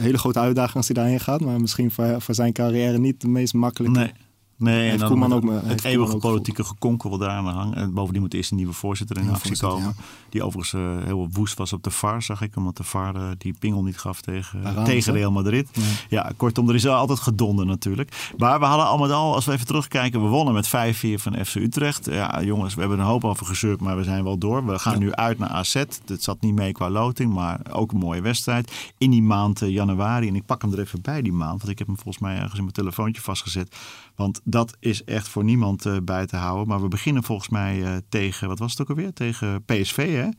[0.04, 1.42] hele grote uitdaging als hij daarheen gaat.
[1.42, 4.00] Maar misschien voor, voor zijn carrière niet de meest makkelijke.
[4.00, 4.12] Nee.
[4.58, 7.76] Nee, en dan ook het eeuwige ook politieke gekonkel wat daar aan hangt.
[7.76, 10.04] En bovendien moet eerst een nieuwe voorzitter in Nieuwe actie voorzitter, komen.
[10.30, 12.56] Die overigens eh, heel woest was op de VAR, zag ik.
[12.56, 15.14] Omdat de VAR eh, die pingel niet gaf tegen, Ramos, tegen?
[15.14, 15.68] Real Madrid.
[15.74, 15.84] Ja.
[16.10, 18.32] Ja, kortom, er is altijd gedonder natuurlijk.
[18.38, 20.70] Maar we hadden al met al, als we even terugkijken, we wonnen met 5-4
[21.14, 22.06] van FC Utrecht.
[22.06, 24.66] Ja, jongens, we hebben een hoop over gezeurd, maar we zijn wel door.
[24.66, 25.00] We gaan Ja.
[25.00, 25.74] nu uit naar AZ.
[26.06, 28.92] Het zat niet mee qua loting, maar ook een mooie wedstrijd.
[28.98, 31.70] In die maand eh, januari, en ik pak hem er even bij die maand, want
[31.72, 33.76] ik heb hem volgens mij ergens in mijn telefoontje vastgezet.
[34.18, 36.68] Want dat is echt voor niemand eh, bij te houden.
[36.68, 39.14] Maar we beginnen volgens mij eh, tegen, wat was het ook alweer?
[39.14, 40.30] Tegen PSV, hè?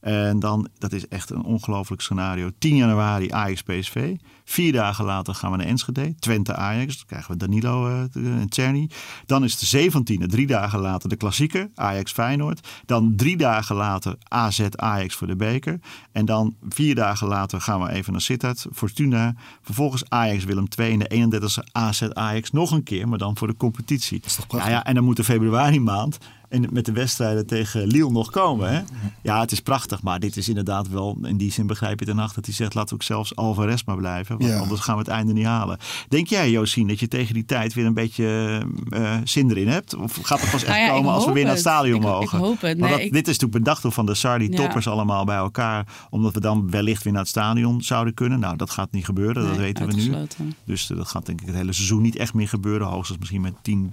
[0.00, 2.50] En dan, dat is echt een ongelooflijk scenario.
[2.58, 4.16] 10 januari Ajax PSV.
[4.44, 6.14] Vier dagen later gaan we naar Enschede.
[6.18, 6.96] Twente Ajax.
[6.96, 8.90] Dan krijgen we Danilo uh, en Czerny.
[9.26, 11.70] Dan is de 17e, drie dagen later de klassieker.
[11.74, 12.68] Ajax Feyenoord.
[12.86, 15.80] Dan drie dagen later AZ Ajax voor de beker.
[16.12, 18.66] En dan vier dagen later gaan we even naar Sittard.
[18.72, 19.34] Fortuna.
[19.62, 20.90] Vervolgens Ajax Willem II.
[20.92, 23.08] In de 31e AZ Ajax nog een keer.
[23.08, 24.22] Maar dan voor de competitie.
[24.48, 26.18] Ja, ja, en dan moet de februari maand
[26.50, 28.72] en met de wedstrijden tegen Lille nog komen.
[28.72, 28.80] Hè?
[29.22, 32.14] Ja, het is prachtig, maar dit is inderdaad wel, in die zin begrijp je de
[32.14, 35.10] nacht dat hij zegt, laat ook zelfs Alvarez maar blijven, want anders gaan we het
[35.10, 35.78] einde niet halen.
[36.08, 39.94] Denk jij, Josien, dat je tegen die tijd weer een beetje uh, zin erin hebt?
[39.96, 42.38] Of gaat het pas echt nou komen als we weer naar het stadion mogen?
[42.38, 42.78] Ik hoop het.
[42.78, 46.34] Nee, dit is natuurlijk bedacht door Van der Sar, die toppers allemaal bij elkaar, omdat
[46.34, 48.40] we dan wellicht weer naar het stadion zouden kunnen.
[48.40, 50.26] Nou, dat gaat niet gebeuren, dat weten we nu.
[50.64, 53.40] Dus uh, dat gaat denk ik het hele seizoen niet echt meer gebeuren, hoogstens misschien
[53.40, 53.92] met 10,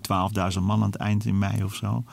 [0.53, 2.03] 12.000 man aan het eind in mei of zo.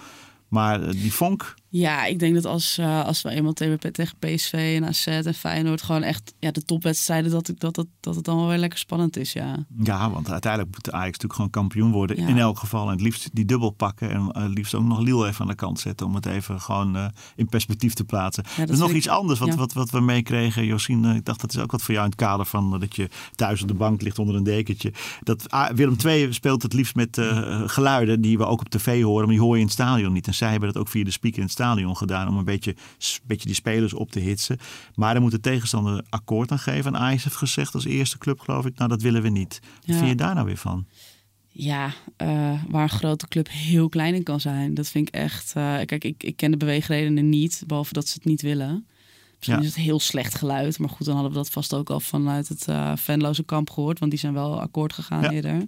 [0.55, 3.79] Maar eh, die vonk, ja, ik denk dat als, uh, als we eenmaal tegen
[4.19, 8.15] PSV en AZ en Feyenoord gewoon echt ja, de topwedstrijden, dat, ik, dat, dat, dat
[8.15, 9.67] het dan wel weer lekker spannend is, ja.
[9.83, 12.17] Ja, want uiteindelijk moet de Ajax natuurlijk gewoon kampioen worden.
[12.17, 12.87] In elk geval.
[12.87, 15.55] En het liefst die dubbel pakken en uh, liefst ook nog Lille even aan de
[15.55, 17.07] kant zetten om het even gewoon uh,
[17.37, 18.45] in perspectief te plaatsen.
[18.57, 20.67] Ja, dat is nog iets anders wat, wat, wat we meekregen.
[20.67, 23.09] Josien, ik dacht dat is ook wat voor jou in het kader van dat je
[23.35, 24.93] thuis op de bank ligt onder een dekentje.
[25.23, 27.21] Dat Willem II speelt het liefst met
[27.67, 30.27] geluiden die we ook op tv horen, maar die hoor je in het stadion niet.
[30.27, 32.45] En zij hebben dat ook via de speaker in het stadion stadion gedaan om een
[32.45, 32.77] beetje,
[33.25, 34.59] beetje die spelers op te hitsen.
[34.95, 36.95] Maar dan moet de tegenstander akkoord aan geven.
[36.95, 39.61] En Ajax heeft gezegd als eerste club, geloof ik, nou dat willen we niet.
[39.87, 40.87] Wat vind je daar nou weer van?
[41.49, 44.75] Ja, uh, waar een grote club heel klein in kan zijn.
[44.75, 45.55] Dat vind ik echt.
[45.57, 48.87] Uh, kijk, ik, ik ken de beweegredenen niet, behalve dat ze het niet willen.
[49.37, 50.79] Misschien is het heel slecht geluid.
[50.79, 53.99] Maar goed, dan hadden we dat vast ook al vanuit het uh, Venloze kamp gehoord.
[53.99, 55.31] Want die zijn wel akkoord gegaan ja.
[55.31, 55.67] eerder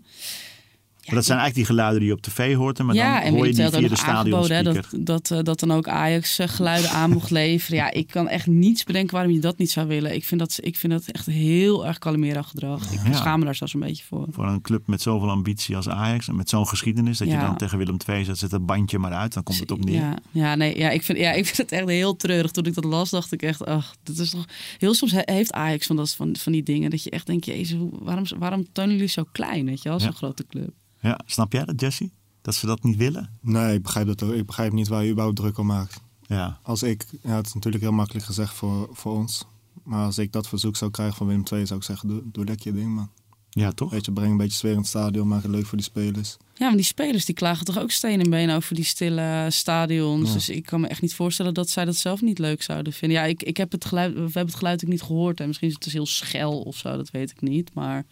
[1.14, 3.54] dat zijn eigenlijk die geluiden die je op tv hoort, maar ja, dan hoor je
[3.54, 7.30] die via de stadion dat, dat, eh, dat dan ook Ajax eh, geluiden aan mocht
[7.40, 7.76] leveren.
[7.78, 10.14] Ja, ik kan echt niets bedenken waarom je dat niet zou willen.
[10.14, 12.92] Ik vind dat, ik vind dat echt heel erg Calimera gedrag.
[12.92, 14.26] Ik schaam me daar zelfs een beetje voor.
[14.30, 17.56] Voor een club met zoveel ambitie als Ajax en met zo'n geschiedenis, dat je dan
[17.56, 19.94] tegen Willem II zet, zet het bandje maar uit, dan komt het op neer.
[19.94, 22.50] Ja, ja, nee, ja, ik, vind, ja, ik vind het echt heel treurig.
[22.50, 24.44] Toen ik dat las, dacht ik echt, ach, dat is toch...
[24.78, 27.78] Heel soms heeft Ajax van, dat, van, van die dingen dat je echt denkt, jezus,
[27.90, 30.72] waarom, waarom tonen jullie zo klein, weet je, als een grote club?
[31.06, 32.10] Ja, snap jij dat, Jesse?
[32.42, 33.38] Dat ze dat niet willen?
[33.40, 34.32] Nee, ik begrijp dat ook.
[34.32, 36.00] Ik begrijp niet waar je überhaupt druk om maakt.
[36.26, 36.58] Ja.
[36.62, 39.46] Als ik, ja, het is natuurlijk heel makkelijk gezegd voor, voor ons.
[39.82, 42.44] Maar als ik dat verzoek zou krijgen van Willem II, zou ik zeggen: doe, doe
[42.44, 43.10] lekker je ding, man.
[43.50, 43.90] Ja, toch?
[43.90, 46.36] Weet je, breng een beetje sfeer in het stadion, maak het leuk voor die spelers.
[46.54, 50.32] Ja, maar die spelers die klagen toch ook steen en been over die stille stadions.
[50.32, 53.18] Dus ik kan me echt niet voorstellen dat zij dat zelf niet leuk zouden vinden.
[53.18, 55.40] Ja, ik, ik heb het geluid, we hebben het geluid ook niet gehoord.
[55.40, 57.74] En misschien is het dus heel schel of zo, dat weet ik niet.
[57.74, 58.06] Maar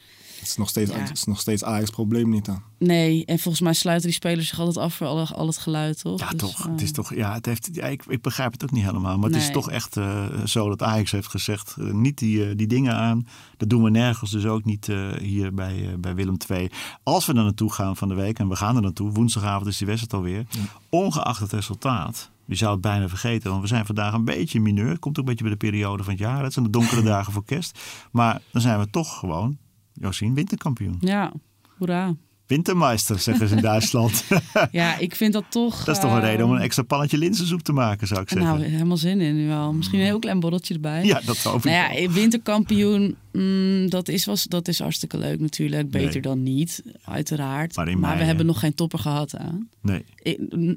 [0.45, 0.99] het is nog steeds, ja.
[0.99, 2.63] het is nog steeds Ajax probleem niet dan.
[2.79, 6.01] Nee, en volgens mij sluiten die spelers zich altijd af voor al, al het geluid,
[6.01, 6.21] toch?
[6.21, 6.67] Ja, dus, toch.
[6.67, 9.19] Het is toch, ja, het heeft, ja, ik, ik begrijp het ook niet helemaal.
[9.19, 12.57] Maar het is toch echt uh, zo dat Ajax heeft gezegd: uh, niet die, uh,
[12.57, 13.27] die dingen aan.
[13.57, 14.87] Dat doen we nergens, dus ook niet
[15.19, 16.71] hier bij, bij Willem II.
[17.03, 19.79] Als we er naartoe gaan van de week, en we gaan er naartoe, woensdagavond is
[19.79, 20.47] die wedstrijd alweer.
[20.51, 20.61] Ja.
[20.89, 22.31] Ongeacht het resultaat.
[22.47, 24.89] Je zou het bijna vergeten, want we zijn vandaag een beetje mineur.
[24.89, 26.43] Het komt ook een beetje bij de periode van het jaar.
[26.43, 27.79] Het zijn de donkere dagen voor kerst.
[28.13, 29.59] Maar dan zijn we toch gewoon
[29.95, 30.97] Josien winterkampioen.
[31.01, 31.33] Ja,
[31.79, 32.15] hoera.
[32.47, 34.25] Wintermeister, zeggen ze in Duitsland.
[34.71, 35.85] ja, ik vind dat toch...
[35.85, 38.29] Dat is toch een reden om een ehm, extra pannetje linzensoep te maken, zou ik
[38.29, 38.49] zeggen.
[38.49, 39.73] Nou, helemaal zin in nu wel.
[39.73, 41.05] Misschien een heel klein borreltje erbij.
[41.05, 45.41] Ja, dat hoop ik nou ja, Winterkampioen, mm, dat, is, was, dat is hartstikke leuk
[45.41, 45.91] natuurlijk.
[45.91, 47.77] Beter dan niet, uiteraard.
[47.77, 49.33] Maar, maar we hebben nog geen topper gehad.
[49.33, 49.49] Hè?
[49.81, 50.05] Nee.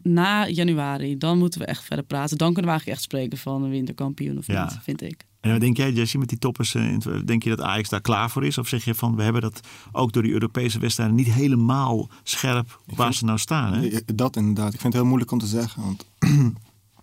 [0.03, 2.37] Na januari, dan moeten we echt verder praten.
[2.37, 5.25] Dan kunnen we eigenlijk echt spreken van een winterkampioen of niet, vind ik.
[5.47, 6.75] En wat denk jij, Jesse, met die toppers?
[6.75, 8.57] Eh, denk je dat Ajax daar klaar voor is?
[8.57, 9.59] Of zeg je van, we hebben dat
[9.91, 13.73] ook door die Europese wedstrijden niet helemaal scherp waar ze nou staan?
[13.73, 13.89] Hè?
[14.15, 14.73] Dat inderdaad.
[14.73, 15.83] Ik vind het heel moeilijk om te zeggen.
[15.83, 16.05] Want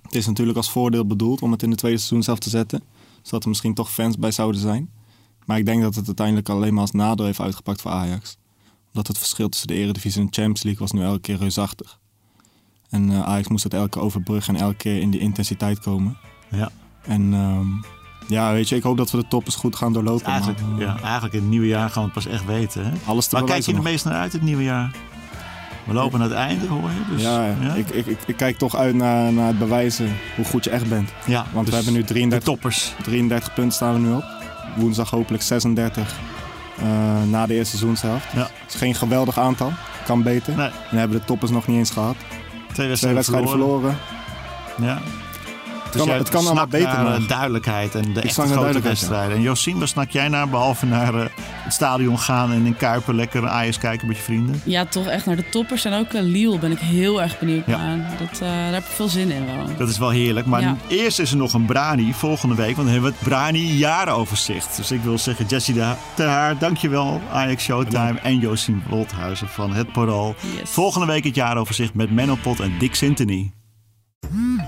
[0.02, 2.82] het is natuurlijk als voordeel bedoeld om het in de tweede seizoen zelf te zetten.
[3.22, 4.90] Zodat er misschien toch fans bij zouden zijn.
[5.44, 8.36] Maar ik denk dat het uiteindelijk alleen maar als nadeel heeft uitgepakt voor Ajax.
[8.86, 11.98] Omdat het verschil tussen de Eredivisie en de Champions League was nu elke keer reusachtig.
[12.88, 16.16] En uh, Ajax moest het elke keer overbruggen en elke keer in die intensiteit komen.
[16.50, 16.72] Ja.
[17.02, 17.32] En...
[17.32, 17.60] Uh,
[18.26, 20.26] ja, weet je, ik hoop dat we de toppers goed gaan doorlopen.
[20.26, 22.84] Eigenlijk, ja, eigenlijk in het nieuwe jaar gaan we het pas echt weten.
[22.84, 22.90] Hè?
[23.04, 24.90] Alles te Waar kijk je het meest naar uit, het nieuwe jaar?
[25.84, 27.14] We lopen naar het einde, hoor je.
[27.14, 27.74] Dus, ja, ja.
[27.74, 31.10] Ik, ik, ik, kijk toch uit naar, naar het bewijzen hoe goed je echt bent.
[31.26, 32.94] Ja, Want we dus hebben nu 33, toppers.
[33.02, 34.24] 33 punten staan we nu op.
[34.76, 36.14] Woensdag hopelijk 36
[36.82, 36.86] uh,
[37.30, 38.32] na de eerste seizoenshelft.
[38.32, 38.38] Ja.
[38.38, 39.72] Dat is geen geweldig aantal.
[40.04, 40.56] Kan beter.
[40.56, 40.70] Nee.
[40.90, 42.16] En hebben de toppers nog niet eens gehad.
[42.72, 43.96] Twee wedstrijden, Twee wedstrijden verloren.
[44.76, 44.96] verloren.
[44.96, 45.02] Ja.
[45.98, 46.88] Het kan, het kan allemaal beter.
[46.88, 49.36] naar maar- eh, duidelijkheid en de echte naar grote duidelijkheid, wedstrijden.
[49.36, 50.48] En Josien, waar snak jij naar?
[50.48, 54.60] Behalve naar eh, het stadion gaan en in Kuipen lekker Ajax kijken met je vrienden.
[54.64, 55.84] Ja, toch echt naar de toppers.
[55.84, 57.76] En ook uh, Lille ben ik heel erg benieuwd Ja.
[57.76, 58.10] naar.
[58.18, 59.76] Dat, eh, daar heb ik veel zin in wel.
[59.78, 60.46] Dat is wel heerlijk.
[60.46, 60.76] Maar Ja.
[60.88, 62.76] eerst is er nog een Brani volgende week.
[62.76, 64.76] Want dan hebben we het Brani jaaroverzicht.
[64.76, 67.20] Dus ik wil zeggen, Jessie de Ter Haar, dankjewel.
[67.32, 70.34] Ajax Showtime en Josien Wolthuizen van Het Parool.
[70.60, 70.70] Yes.
[70.70, 73.52] Volgende week het jaaroverzicht met Menno Pot en Dick Sintony.